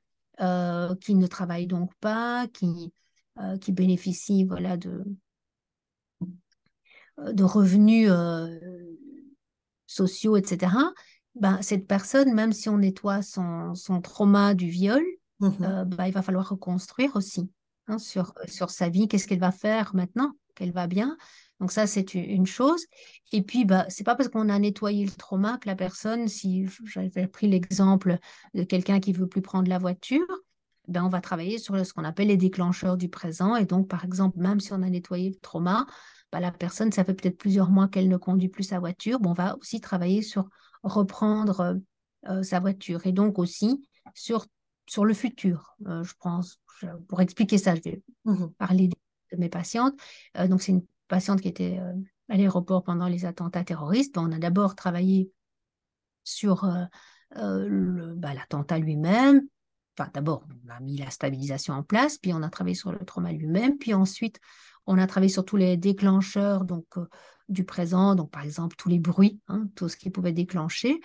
[1.02, 2.94] qui ne travaille donc pas, qui,
[3.40, 5.04] euh, qui bénéficient voilà, de,
[7.20, 8.58] euh, de revenus euh,
[9.86, 10.74] sociaux, etc.,
[11.36, 15.04] ben, cette personne, même si on nettoie son, son trauma du viol,
[15.40, 17.52] mmh ben, il va falloir reconstruire aussi
[17.88, 19.08] hein, sur, sur sa vie.
[19.08, 21.16] Qu'est-ce qu'elle va faire maintenant qu'elle va bien?
[21.60, 22.86] Donc ça, c'est une chose.
[23.32, 26.68] Et puis, bah, c'est pas parce qu'on a nettoyé le trauma que la personne, si
[26.86, 28.18] j'avais pris l'exemple
[28.54, 30.26] de quelqu'un qui veut plus prendre la voiture,
[30.88, 33.56] ben, on va travailler sur ce qu'on appelle les déclencheurs du présent.
[33.56, 35.86] Et donc, par exemple, même si on a nettoyé le trauma,
[36.32, 39.20] ben, la personne, ça fait peut-être plusieurs mois qu'elle ne conduit plus sa voiture.
[39.26, 40.50] on va aussi travailler sur
[40.84, 41.76] reprendre euh,
[42.30, 44.46] euh, sa voiture et donc aussi sur,
[44.88, 45.76] sur le futur.
[45.88, 46.60] Euh, je pense,
[47.08, 48.96] pour expliquer ça, je vais mmh parler de,
[49.38, 49.94] mes patientes.
[50.48, 51.80] donc, c'est une patiente qui était
[52.30, 54.18] à l'aéroport pendant les attentats terroristes.
[54.18, 55.30] on a d'abord travaillé
[56.24, 56.62] sur
[57.36, 59.42] bah, l'attentat lui-même,
[60.14, 63.32] D'abord, on a mis la stabilisation en place, puis on a travaillé sur le trauma
[63.32, 64.40] lui-même, puis ensuite,
[64.86, 67.06] on a travaillé sur tous les déclencheurs donc, euh,
[67.50, 71.00] du présent, donc par exemple tous les bruits, hein, tout ce qui pouvait déclencher.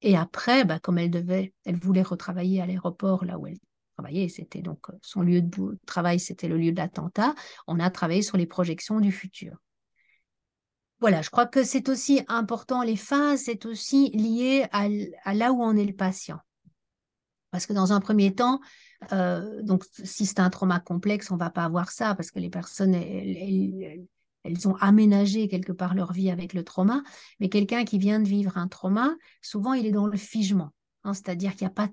[0.00, 3.58] Et après, bah, comme elle devait, elle voulait retravailler à l'aéroport, là où elle
[3.98, 7.34] travaillé, c'était donc son lieu de travail, c'était le lieu de l'attentat.
[7.66, 9.56] On a travaillé sur les projections du futur.
[11.00, 14.88] Voilà, je crois que c'est aussi important, les phases, c'est aussi lié à,
[15.34, 16.38] là où on est le patient.
[17.50, 18.60] Parce que dans un premier temps,
[19.12, 22.38] euh, donc si c'est un trauma complexe, on ne va pas avoir ça parce que
[22.38, 27.02] les personnes, elles, ont aménagé quelque part leur vie avec le trauma.
[27.40, 30.72] Mais quelqu'un qui vient de vivre un trauma, souvent il est dans le figement.
[31.04, 31.88] Hein, c'est-à-dire qu'il n'y a, pas,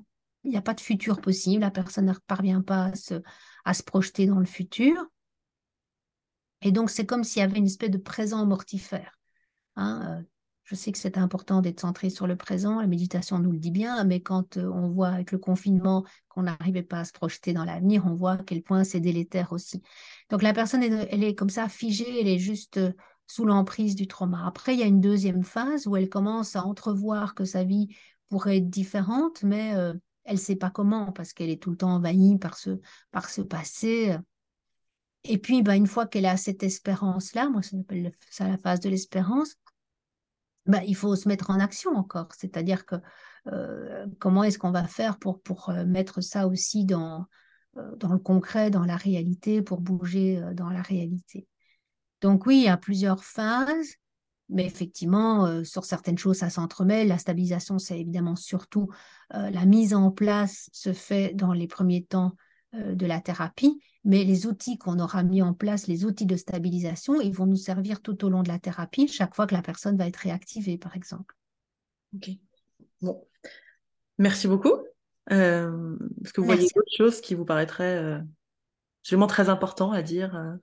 [0.54, 3.22] a pas de futur possible, la personne ne parvient pas à se,
[3.64, 5.06] à se projeter dans le futur.
[6.62, 9.20] Et donc, c'est comme s'il y avait une espèce de présent mortifère.
[9.76, 10.24] Hein, euh,
[10.66, 13.72] je sais que c'est important d'être centré sur le présent, la méditation nous le dit
[13.72, 17.54] bien, mais quand euh, on voit avec le confinement qu'on n'arrivait pas à se projeter
[17.54, 19.84] dans l'avenir, on voit à quel point c'est délétère aussi.
[20.30, 22.92] Donc la personne, elle est comme ça figée, elle est juste euh,
[23.28, 24.46] sous l'emprise du trauma.
[24.46, 27.96] Après, il y a une deuxième phase où elle commence à entrevoir que sa vie
[28.30, 29.72] pourrait être différente, mais
[30.26, 32.80] elle ne sait pas comment parce qu'elle est tout le temps envahie par ce,
[33.12, 34.16] par ce passé.
[35.24, 38.80] Et puis, bah, une fois qu'elle a cette espérance-là, moi, ça s'appelle ça la phase
[38.80, 39.56] de l'espérance,
[40.66, 42.30] bah, il faut se mettre en action encore.
[42.38, 42.96] C'est-à-dire que
[43.48, 47.26] euh, comment est-ce qu'on va faire pour, pour euh, mettre ça aussi dans,
[47.78, 51.48] euh, dans le concret, dans la réalité, pour bouger dans la réalité?
[52.22, 53.96] Donc oui, il y a plusieurs phases,
[54.50, 57.08] mais effectivement, sur certaines choses, ça s'entremêle.
[57.08, 58.90] La stabilisation, c'est évidemment surtout
[59.32, 62.36] la mise en place se fait dans les premiers temps
[62.76, 67.20] de la thérapie, mais les outils qu'on aura mis en place, les outils de stabilisation,
[67.22, 69.98] ils vont nous servir tout au long de la thérapie, chaque fois que la personne
[69.98, 71.36] va être réactivée, par exemple.
[72.16, 72.30] Ok.
[73.02, 73.26] Bon.
[74.18, 74.74] Merci beaucoup.
[75.32, 80.36] Euh, est-ce que vous voyez autre chose qui vous paraîtrait euh, très important à dire
[80.36, 80.54] euh,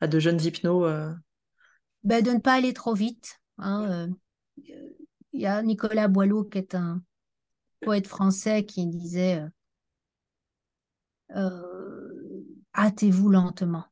[0.00, 0.88] à de jeunes hypnos
[2.02, 3.38] ben, De ne pas aller trop vite.
[3.58, 4.08] Hein,
[4.56, 7.02] il y a Nicolas Boileau, qui est un
[7.80, 9.42] poète français, qui disait
[12.74, 13.84] hâtez-vous lentement.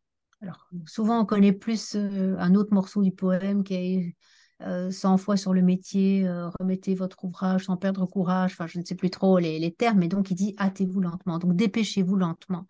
[0.45, 4.17] Alors, souvent, on connaît plus euh, un autre morceau du poème qui est
[4.61, 8.53] 100 euh, fois sur le métier, euh, remettez votre ouvrage sans perdre courage.
[8.53, 11.39] Enfin, je ne sais plus trop les, termes, mais donc il dit hâtez-vous lentement.
[11.39, 12.67] Donc, dépêchez-vous lentement.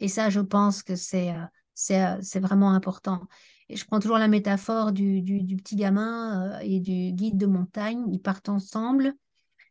[0.00, 1.32] Et ça, je pense que c'est
[1.74, 3.22] c'est vraiment important.
[3.68, 8.04] Et je prends toujours la métaphore du, du petit gamin et du guide de montagne.
[8.12, 9.14] Ils partent ensemble.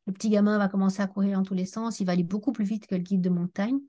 [0.07, 1.99] Le petit gamin va commencer à courir dans tous les sens.
[1.99, 3.79] Il va aller beaucoup plus vite que le guide de montagne.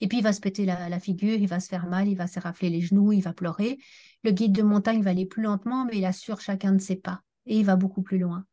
[0.00, 2.26] Et puis, il va se péter la, figure, il va se faire mal, il va
[2.26, 3.78] se rafler les genoux, il va pleurer.
[4.24, 7.22] Le guide de montagne va aller plus lentement, mais il assure chacun de ses pas.
[7.46, 8.46] Et il va beaucoup plus loin.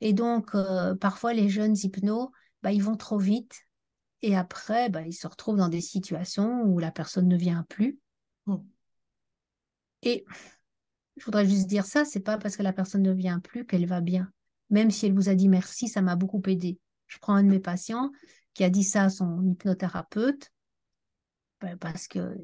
[0.00, 2.30] Et donc, euh, parfois, les jeunes hypnos,
[2.62, 3.62] bah, ils vont trop vite.
[4.22, 7.98] Et après, bah, ils se retrouvent dans des situations où la personne ne vient plus.
[8.46, 8.58] Hmm.
[10.02, 10.24] Et
[11.16, 13.86] je voudrais juste dire ça, c'est pas parce que la personne ne vient plus qu'elle
[13.86, 14.30] va bien.
[14.70, 16.78] Même si elle vous a dit merci, ça m'a beaucoup aidé.
[17.06, 18.10] Je prends un de mes patients
[18.54, 20.50] qui a dit ça à son hypnothérapeute.
[21.60, 22.36] Ben, parce que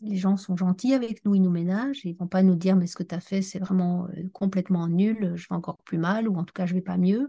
[0.00, 2.86] les gens sont gentils avec nous, ils nous ménagent, ils vont pas nous dire mais
[2.86, 6.28] ce que tu as fait c'est vraiment euh, complètement nul, je vais encore plus mal
[6.28, 7.28] ou en tout cas je vais pas mieux.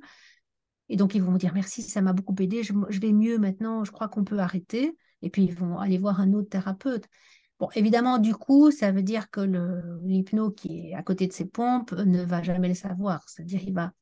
[0.90, 3.84] Et donc ils vont me dire merci, ça m'a beaucoup aidé, je, vais mieux maintenant,
[3.84, 4.98] je crois qu'on peut arrêter.
[5.22, 7.06] Et puis ils vont aller voir un autre thérapeute.
[7.60, 9.42] Bon, évidemment, du coup, ça veut dire que
[10.04, 13.28] l'hypno qui est à côté de ses pompes ne va jamais le savoir.
[13.30, 13.94] C'est-à-dire, il va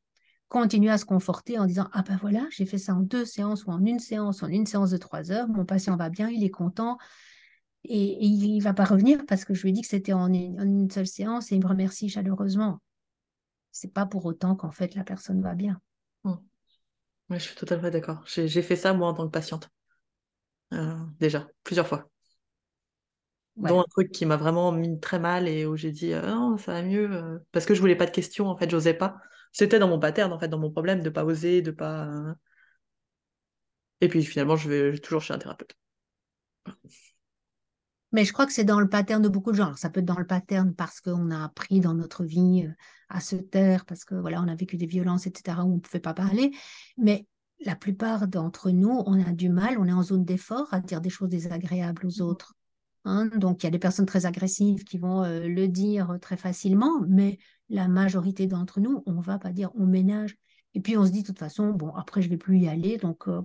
[0.52, 3.66] continuer à se conforter en disant Ah ben voilà, j'ai fait ça en deux séances
[3.66, 6.44] ou en une séance, en une séance de trois heures, mon patient va bien, il
[6.44, 6.98] est content.
[7.86, 10.32] Et, il ne va pas revenir parce que je lui ai dit que c'était en,
[10.32, 12.82] une seule séance et il me remercie chaleureusement.
[13.72, 15.80] C'est pas pour autant qu'en fait la personne va bien.
[16.26, 16.34] Mmh.
[17.30, 18.22] Oui, je suis totalement d'accord.
[18.28, 19.70] J'ai fait ça moi en tant que patiente.
[20.74, 22.10] Euh, déjà, plusieurs fois.
[23.56, 26.74] Dont un truc qui m'a vraiment mis très mal et où j'ai dit oh, ça
[26.74, 29.18] va mieux euh, parce que je voulais pas de questions en fait, j'osais pas
[29.52, 32.36] c'était dans mon pattern, en fait, dans mon problème de pas oser, de pas.
[34.02, 35.76] Et puis finalement, je vais toujours chez un thérapeute.
[38.12, 39.76] Mais je crois que c'est dans le pattern de beaucoup de gens.
[39.76, 42.72] ça peut être dans le pattern parce qu'on a appris dans notre vie euh,
[43.10, 45.80] à se taire, parce que voilà, on a vécu des violences, etc., où on ne
[45.80, 46.52] pouvait pas parler.
[46.98, 47.28] Mais
[47.66, 51.00] la plupart d'entre nous, on a du mal, on est en zone d'effort à dire
[51.00, 52.56] des choses désagréables aux autres.
[53.04, 53.26] Hein.
[53.36, 57.02] donc, il y a des personnes très agressives qui vont euh, le dire très facilement,
[57.08, 57.40] mais
[57.72, 60.36] la majorité d'entre nous, on va pas dire on ménage.
[60.74, 62.98] Et puis, on se dit de toute façon, bon, après, je vais plus y aller,
[62.98, 63.42] donc euh,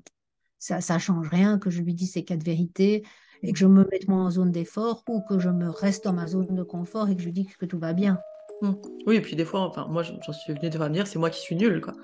[0.58, 3.04] ça ne change rien que je lui dise ces quatre vérités
[3.42, 6.12] et que je me mette moi en zone d'effort ou que je me reste dans
[6.12, 8.18] ma zone de confort et que je dis que tout va bien.
[8.62, 8.72] Mmh.
[9.06, 11.30] Oui, et puis des fois, enfin, moi, j'en suis venue de me dire, c'est moi
[11.30, 11.94] qui suis nulle, quoi.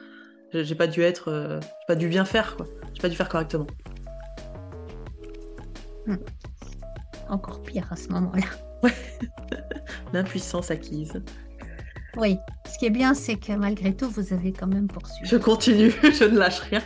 [0.52, 2.66] J'ai pas dû être, euh, pas dû bien faire, quoi.
[2.94, 3.66] J'ai pas dû faire correctement.
[6.06, 6.16] Mmh
[7.32, 8.46] encore pire à ce moment-là.
[10.12, 11.22] L'impuissance acquise.
[12.16, 12.36] Oui,
[12.70, 15.28] ce qui est bien, c'est que malgré tout, vous avez quand même poursuivi.
[15.28, 16.82] Je continue, je ne lâche rien.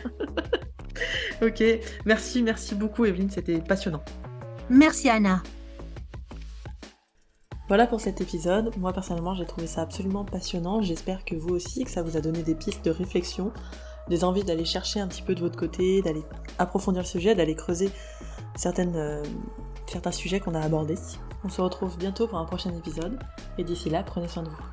[1.42, 1.62] ok,
[2.04, 4.02] merci, merci beaucoup Evelyne, c'était passionnant.
[4.70, 5.42] Merci Anna.
[7.68, 8.70] Voilà pour cet épisode.
[8.76, 10.80] Moi personnellement j'ai trouvé ça absolument passionnant.
[10.82, 13.52] J'espère que vous aussi, que ça vous a donné des pistes de réflexion,
[14.08, 16.22] des envies d'aller chercher un petit peu de votre côté, d'aller
[16.58, 17.90] approfondir le sujet, d'aller creuser
[18.54, 19.22] certaines, euh,
[19.86, 20.98] certains sujets qu'on a abordés.
[21.44, 23.18] On se retrouve bientôt pour un prochain épisode
[23.58, 24.64] et d'ici là, prenez soin de vous.